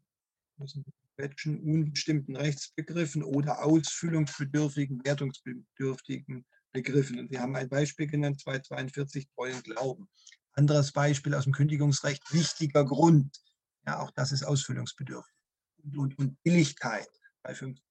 [1.44, 7.18] unbestimmten Rechtsbegriffen oder ausfüllungsbedürftigen, wertungsbedürftigen Begriffen.
[7.18, 10.08] Und wir haben ein Beispiel genannt, 242 treuen Glauben.
[10.52, 13.42] Anderes Beispiel aus dem Kündigungsrecht, wichtiger Grund.
[13.86, 15.34] Ja, auch das ist ausfüllungsbedürftig.
[15.82, 17.08] Und, und, und Billigkeit
[17.42, 17.82] bei 15.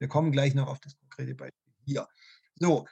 [0.00, 2.06] Wir kommen gleich noch auf das konkrete Beispiel hier.
[2.56, 2.86] So,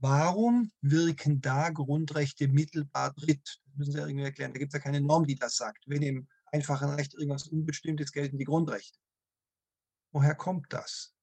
[0.00, 3.60] warum wirken da Grundrechte mittelbar dritt?
[3.66, 4.52] Das müssen Sie irgendwie erklären.
[4.52, 5.84] Da gibt es ja keine Norm, die das sagt.
[5.86, 8.98] Wenn im einfachen Recht irgendwas Unbestimmtes gelten die Grundrechte.
[10.10, 11.14] Woher kommt das?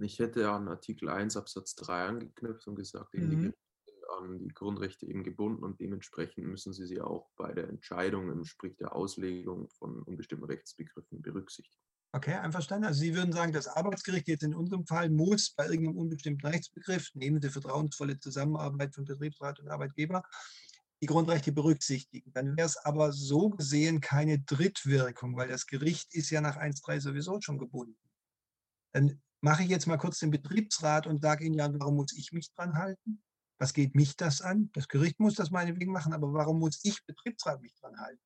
[0.00, 3.30] Ich hätte an Artikel 1 Absatz 3 angeknüpft und gesagt, mhm.
[3.30, 3.52] die
[4.20, 8.76] an die Grundrechte eben gebunden und dementsprechend müssen sie sie auch bei der Entscheidung, sprich
[8.76, 11.82] der Auslegung von unbestimmten Rechtsbegriffen berücksichtigen.
[12.14, 12.86] Okay, einverstanden.
[12.86, 17.08] Also Sie würden sagen, das Arbeitsgericht jetzt in unserem Fall muss bei irgendeinem unbestimmten Rechtsbegriff,
[17.14, 20.22] nehmen Sie vertrauensvolle Zusammenarbeit von Betriebsrat und Arbeitgeber,
[21.00, 22.30] die Grundrechte berücksichtigen.
[22.34, 27.00] Dann wäre es aber so gesehen keine Drittwirkung, weil das Gericht ist ja nach 1.3
[27.00, 27.96] sowieso schon gebunden.
[28.92, 32.32] Dann mache ich jetzt mal kurz den Betriebsrat und sage Ihnen ja, warum muss ich
[32.32, 33.22] mich dran halten?
[33.58, 34.70] Was geht mich das an?
[34.72, 38.22] Das Gericht muss das meinetwegen machen, aber warum muss ich Betriebsrat mich dran halten?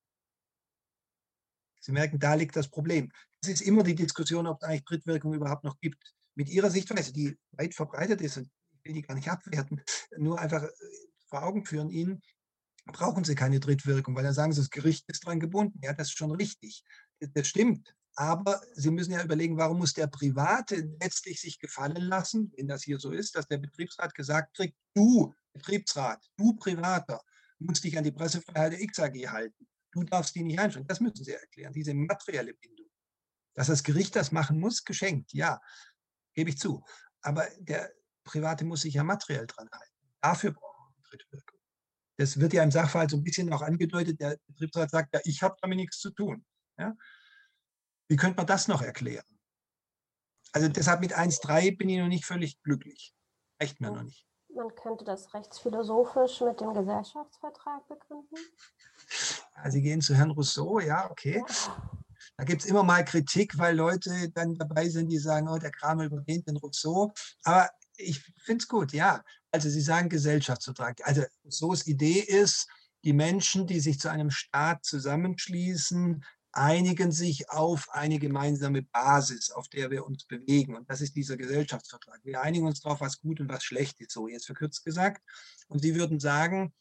[1.79, 3.11] Sie merken, da liegt das Problem.
[3.41, 6.15] Es ist immer die Diskussion, ob es eigentlich Drittwirkung überhaupt noch gibt.
[6.35, 9.81] Mit Ihrer Sichtweise, die weit verbreitet ist, und ich will die gar nicht abwerten,
[10.17, 10.69] nur einfach äh,
[11.27, 12.21] vor Augen führen Ihnen,
[12.85, 15.79] brauchen Sie keine Drittwirkung, weil dann sagen Sie, das Gericht ist dran gebunden.
[15.81, 16.83] Ja, das ist schon richtig.
[17.19, 17.95] Das stimmt.
[18.19, 22.81] Aber Sie müssen ja überlegen, warum muss der Private letztlich sich gefallen lassen, wenn das
[22.81, 27.21] hier so ist, dass der Betriebsrat gesagt kriegt, du Betriebsrat, du Privater,
[27.59, 29.67] musst dich an die Pressefreiheit der XAG halten.
[29.91, 30.87] Du darfst die nicht einschränken.
[30.87, 32.87] Das müssen Sie erklären, diese materielle Bindung.
[33.53, 35.61] Dass das Gericht das machen muss, geschenkt, ja,
[36.33, 36.83] gebe ich zu.
[37.21, 37.91] Aber der
[38.23, 39.93] Private muss sich ja materiell dran halten.
[40.21, 41.59] Dafür brauchen wir Drittwirkung.
[42.17, 44.19] Das wird ja im Sachverhalt so ein bisschen auch angedeutet.
[44.19, 46.43] Der Betriebsrat sagt, ja, ich habe damit nichts zu tun.
[46.79, 46.95] Ja?
[48.07, 49.25] Wie könnte man das noch erklären?
[50.53, 53.13] Also deshalb mit 1.3 bin ich noch nicht völlig glücklich.
[53.61, 54.25] Reicht mir noch nicht.
[54.55, 58.37] Man könnte das rechtsphilosophisch mit dem Gesellschaftsvertrag begründen.
[59.55, 61.43] Ja, Sie gehen zu Herrn Rousseau, ja, okay.
[62.37, 65.71] Da gibt es immer mal Kritik, weil Leute dann dabei sind, die sagen, oh, der
[65.71, 67.13] Kramer überdehnt den Rousseau.
[67.43, 69.23] Aber ich finde es gut, ja.
[69.51, 70.99] Also Sie sagen Gesellschaftsvertrag.
[71.03, 72.67] Also Rousseaus Idee ist,
[73.03, 79.67] die Menschen, die sich zu einem Staat zusammenschließen, einigen sich auf eine gemeinsame Basis, auf
[79.67, 80.75] der wir uns bewegen.
[80.75, 82.19] Und das ist dieser Gesellschaftsvertrag.
[82.23, 85.21] Wir einigen uns darauf, was gut und was schlecht ist, so jetzt verkürzt gesagt.
[85.67, 86.73] Und Sie würden sagen,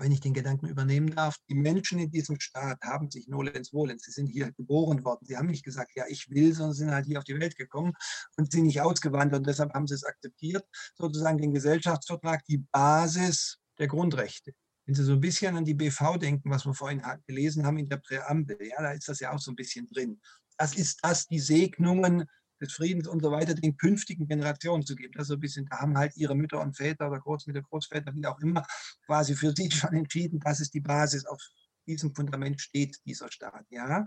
[0.00, 4.02] wenn ich den Gedanken übernehmen darf, die Menschen in diesem Staat haben sich nolens volens,
[4.02, 5.26] sie sind hier geboren worden.
[5.26, 7.94] Sie haben nicht gesagt, ja, ich will, sondern sind halt hier auf die Welt gekommen
[8.36, 10.64] und sind nicht ausgewandert und deshalb haben sie es akzeptiert,
[10.94, 14.54] sozusagen den Gesellschaftsvertrag, die Basis der Grundrechte.
[14.88, 17.90] Wenn Sie so ein bisschen an die BV denken, was wir vorhin gelesen haben in
[17.90, 20.18] der Präambel, ja, da ist das ja auch so ein bisschen drin.
[20.56, 22.24] Das ist das, die Segnungen
[22.58, 25.12] des Friedens und so weiter den künftigen Generationen zu geben.
[25.14, 28.14] Das ist so ein bisschen, da haben halt ihre Mütter und Väter oder Großmütter, Großväter,
[28.14, 28.64] wie auch immer,
[29.04, 31.42] quasi für sie schon entschieden, das ist die Basis, auf
[31.86, 33.66] diesem Fundament steht dieser Staat.
[33.68, 34.06] Ja,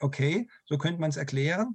[0.00, 1.74] okay, so könnte man es erklären.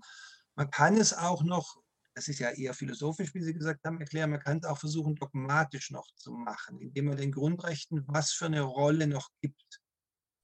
[0.55, 1.75] Man kann es auch noch
[2.15, 4.31] das ist ja eher philosophisch, wie Sie gesagt haben, erklären.
[4.31, 8.45] Man kann es auch versuchen, dogmatisch noch zu machen, indem man den Grundrechten was für
[8.45, 9.79] eine Rolle noch gibt.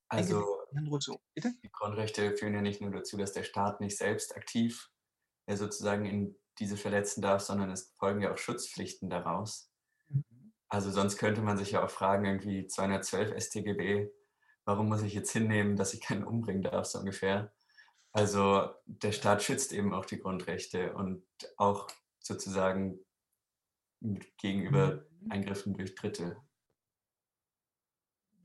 [0.09, 4.89] Also die Grundrechte führen ja nicht nur dazu, dass der Staat nicht selbst aktiv
[5.47, 9.71] ja, sozusagen in diese verletzen darf, sondern es folgen ja auch Schutzpflichten daraus.
[10.07, 10.53] Mhm.
[10.69, 14.09] Also sonst könnte man sich ja auch fragen, irgendwie 212 StGB,
[14.65, 17.53] warum muss ich jetzt hinnehmen, dass ich keinen umbringen darf, so ungefähr.
[18.15, 21.25] Also der Staat schützt eben auch die Grundrechte und
[21.57, 21.89] auch
[22.19, 22.97] sozusagen
[24.37, 25.31] gegenüber mhm.
[25.31, 26.37] Eingriffen durch Dritte.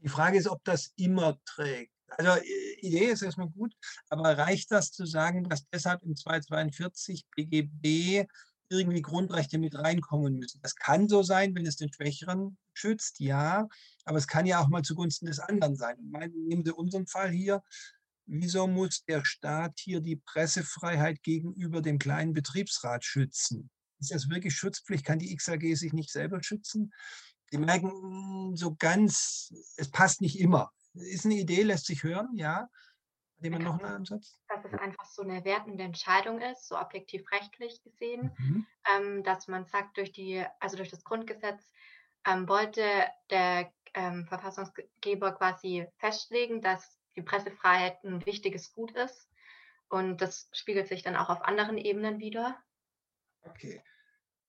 [0.03, 1.93] Die Frage ist, ob das immer trägt.
[2.09, 2.43] Also
[2.81, 3.73] Idee ist erstmal gut,
[4.09, 8.27] aber reicht das zu sagen, dass deshalb im 242 BGB
[8.71, 10.61] irgendwie Grundrechte mit reinkommen müssen?
[10.63, 13.69] Das kann so sein, wenn es den Schwächeren schützt, ja,
[14.05, 15.97] aber es kann ja auch mal zugunsten des anderen sein.
[16.01, 17.63] nehmen Sie unseren Fall hier.
[18.33, 23.71] Wieso muss der Staat hier die Pressefreiheit gegenüber dem kleinen Betriebsrat schützen?
[23.99, 25.05] Ist das wirklich Schutzpflicht?
[25.05, 26.93] Kann die XAG sich nicht selber schützen?
[27.51, 30.71] Sie merken hm, so ganz, es passt nicht immer.
[30.95, 32.61] Ist eine Idee, lässt sich hören, ja.
[32.61, 32.71] Hat
[33.43, 34.41] jemand noch einen Ansatz?
[34.47, 38.67] Dass es einfach so eine wertende Entscheidung ist, so objektiv rechtlich gesehen, mhm.
[38.95, 41.73] ähm, dass man sagt, durch die, also durch das Grundgesetz
[42.29, 42.85] ähm, wollte
[43.29, 49.29] der ähm, Verfassungsgeber quasi festlegen, dass die Pressefreiheit ein wichtiges Gut ist.
[49.89, 52.57] Und das spiegelt sich dann auch auf anderen Ebenen wieder.
[53.43, 53.83] Okay.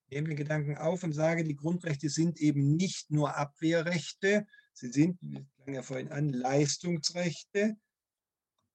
[0.10, 5.18] Nehmen wir Gedanken auf und sage, die Grundrechte sind eben nicht nur Abwehrrechte, sie sind,
[5.22, 7.78] wir klang ja vorhin an, Leistungsrechte.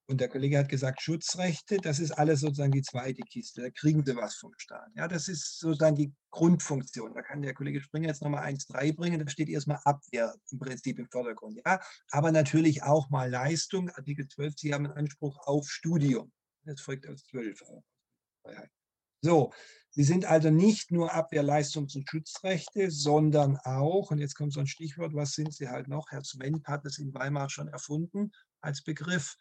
[0.08, 3.62] Und der Kollege hat gesagt, Schutzrechte, das ist alles sozusagen die zweite Kiste.
[3.62, 4.88] Da kriegen sie was vom Staat.
[4.94, 7.12] Ja, das ist sozusagen die Grundfunktion.
[7.12, 9.18] Da kann der Kollege Springer jetzt nochmal 1,3 bringen.
[9.18, 11.60] Da steht erstmal Abwehr im Prinzip im Vordergrund.
[11.66, 11.80] Ja,
[12.10, 13.90] aber natürlich auch mal Leistung.
[13.90, 16.30] Artikel 12, Sie haben einen Anspruch auf Studium.
[16.64, 17.60] Das folgt aus 12.
[19.22, 19.52] So,
[19.90, 24.60] Sie sind also nicht nur Abwehr-, Leistungs- und Schutzrechte, sondern auch, und jetzt kommt so
[24.60, 26.10] ein Stichwort, was sind sie halt noch?
[26.10, 28.30] Herr Swendt hat es in Weimar schon erfunden
[28.60, 29.36] als Begriff.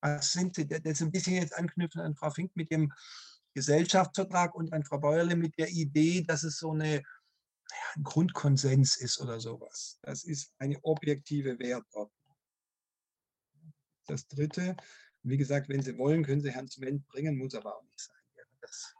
[0.00, 0.66] Was sind sie?
[0.66, 2.92] Das ist ein bisschen jetzt anknüpfen an Frau Fink mit dem
[3.54, 7.02] Gesellschaftsvertrag und an Frau Bäuerle mit der Idee, dass es so eine, ja,
[7.96, 9.98] ein Grundkonsens ist oder sowas.
[10.02, 12.36] Das ist eine objektive Wertordnung.
[14.06, 14.76] Das Dritte,
[15.22, 18.16] wie gesagt, wenn Sie wollen, können Sie Herrn Swendt bringen, muss aber auch nicht sein.
[18.60, 18.94] Das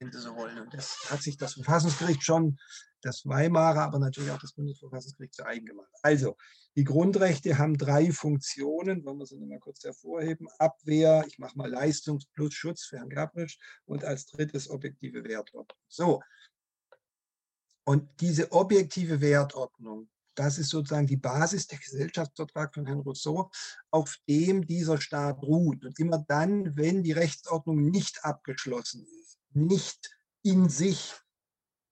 [0.00, 0.58] wenn Sie so wollen.
[0.58, 2.58] Und das hat sich das Verfassungsgericht schon,
[3.02, 5.90] das Weimarer, aber natürlich auch das Bundesverfassungsgericht zu eigen gemacht.
[6.02, 6.36] Also,
[6.76, 10.48] die Grundrechte haben drei Funktionen, wollen wir sie nochmal kurz hervorheben.
[10.58, 15.78] Abwehr, ich mache mal Leistungs- plus Schutz für Herrn Gabrisch und als drittes objektive Wertordnung.
[15.88, 16.20] So,
[17.90, 23.50] und diese objektive Wertordnung, das ist sozusagen die Basis der Gesellschaftsvertrag von Herrn Rousseau,
[23.90, 25.84] auf dem dieser Staat ruht.
[25.84, 30.10] Und immer dann, wenn die Rechtsordnung nicht abgeschlossen ist, nicht
[30.42, 31.14] in sich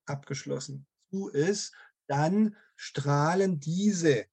[0.05, 1.73] abgeschlossen zu ist,
[2.07, 4.25] dann strahlen diese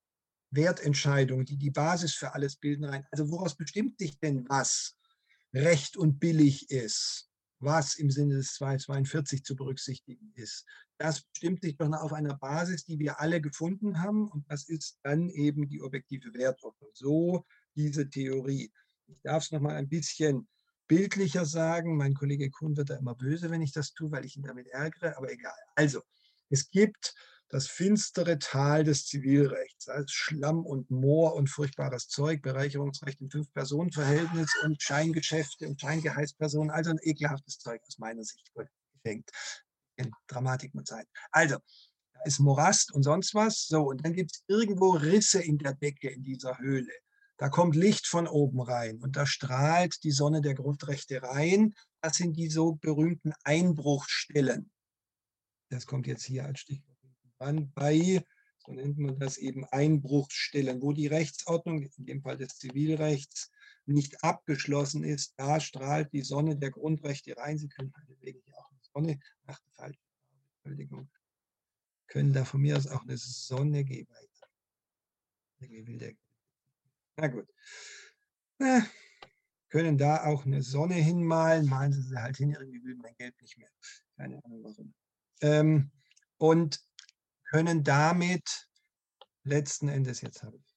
[0.51, 3.05] Wertentscheidungen, die die Basis für alles bilden, rein.
[3.11, 4.97] Also woraus bestimmt sich denn was
[5.53, 10.64] recht und billig ist, was im Sinne des 242 zu berücksichtigen ist?
[10.99, 14.99] Das bestimmt sich doch auf einer Basis, die wir alle gefunden haben und das ist
[15.03, 16.91] dann eben die objektive Wertordnung.
[16.95, 18.72] So diese Theorie.
[19.07, 20.49] Ich darf es noch mal ein bisschen
[20.89, 21.97] bildlicher sagen.
[21.97, 24.68] Mein Kollege Kuhn wird da immer böse, wenn ich das tue, weil ich ihn damit
[24.68, 25.59] ärgere, aber egal.
[25.74, 26.03] Also,
[26.51, 27.14] es gibt
[27.49, 34.51] das finstere Tal des Zivilrechts, als Schlamm und Moor und furchtbares Zeug, Bereicherungsrecht im Fünf-Personen-Verhältnis
[34.64, 38.51] und Scheingeschäfte und Scheingeheißpersonen, also ein ekelhaftes Zeug aus meiner Sicht.
[38.55, 39.30] Gefängt.
[39.97, 41.07] In Dramatik und Zeit.
[41.30, 41.57] Also,
[42.12, 43.66] da ist Morast und sonst was.
[43.66, 46.92] So, und dann gibt es irgendwo Risse in der Decke in dieser Höhle.
[47.38, 51.74] Da kommt Licht von oben rein und da strahlt die Sonne der Grundrechte rein.
[52.01, 54.70] Das sind die so berühmten Einbruchstellen.
[55.69, 56.97] Das kommt jetzt hier als Stichwort
[57.39, 57.73] an.
[57.73, 58.23] Bei,
[58.59, 63.51] so nennt man das eben Einbruchstellen, wo die Rechtsordnung, in dem Fall des Zivilrechts,
[63.87, 65.35] nicht abgeschlossen ist.
[65.37, 67.59] Da strahlt die Sonne der Grundrechte rein.
[67.59, 70.01] Sie können meinetwegen hier auch eine Sonne, ach, falsche
[70.64, 71.09] Entschuldigung,
[72.09, 74.12] können da von mir aus auch eine Sonne geben.
[77.17, 77.49] Na gut.
[78.59, 78.87] Na,
[79.69, 81.67] können da auch eine Sonne hinmalen.
[81.69, 83.71] Malen Sie sie halt hin, irgendwie will mein Geld nicht mehr.
[84.17, 84.95] Keine Ahnung warum.
[85.41, 85.91] Ähm,
[86.39, 86.80] und
[87.45, 88.68] können damit
[89.45, 90.76] letzten Endes, jetzt habe ich,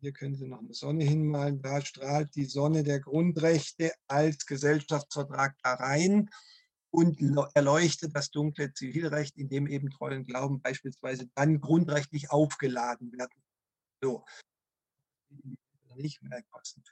[0.00, 5.56] hier können Sie noch eine Sonne hinmalen, da strahlt die Sonne der Grundrechte als Gesellschaftsvertrag
[5.62, 6.30] da rein
[6.90, 7.20] und
[7.54, 13.42] erleuchtet das dunkle Zivilrecht, in dem eben Treuen Glauben beispielsweise dann grundrechtlich aufgeladen werden.
[14.00, 14.24] So,
[15.96, 16.82] nicht mehr kosten.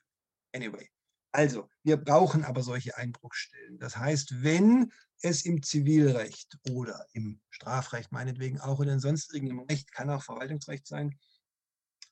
[0.53, 0.91] Anyway,
[1.37, 3.79] also wir brauchen aber solche Einbruchstellen.
[3.79, 9.67] Das heißt, wenn es im Zivilrecht oder im Strafrecht meinetwegen auch oder in sonst irgendeinem
[9.69, 11.19] Recht, kann auch Verwaltungsrecht sein,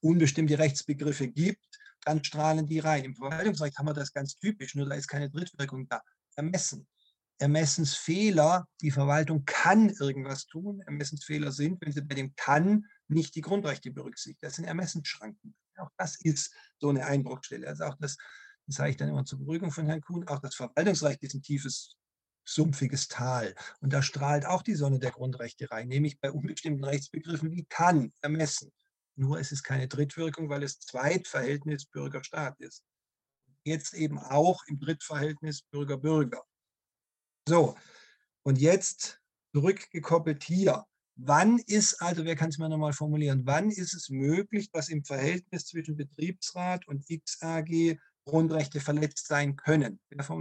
[0.01, 1.65] unbestimmte Rechtsbegriffe gibt,
[2.05, 3.05] dann strahlen die rein.
[3.05, 6.03] Im Verwaltungsrecht haben wir das ganz typisch, nur da ist keine Drittwirkung da.
[6.37, 6.87] Ermessen.
[7.39, 10.83] Ermessensfehler, die Verwaltung kann irgendwas tun.
[10.83, 14.45] Ermessensfehler sind, wenn sie bei dem kann nicht die Grundrechte berücksichtigt.
[14.45, 15.57] Das sind Ermessensschranken.
[15.79, 17.67] Auch das ist so eine Einbruchstelle.
[17.67, 18.19] Also auch das,
[18.67, 21.43] das sage ich dann immer zur Beruhigung von Herrn Kuhn, auch das Verwaltungsrecht ist ein
[21.43, 21.97] tiefes,
[22.45, 23.55] sumpfiges Tal.
[23.81, 28.13] Und da strahlt auch die Sonne der Grundrechte rein, nämlich bei unbestimmten Rechtsbegriffen wie kann,
[28.21, 28.73] ermessen.
[29.17, 32.83] nur es ist keine Drittwirkung, weil es Zweitverhältnis Bürger-Staat ist.
[33.63, 36.43] Jetzt eben auch im Drittverhältnis Bürger-Bürger.
[37.49, 37.77] So,
[38.43, 39.21] und jetzt
[39.55, 40.85] zurückgekoppelt hier.
[41.17, 45.05] Wann ist, also wer kann es mir nochmal formulieren, wann ist es möglich, dass im
[45.05, 50.01] Verhältnis zwischen Betriebsrat und XAG Grundrechte verletzt sein können?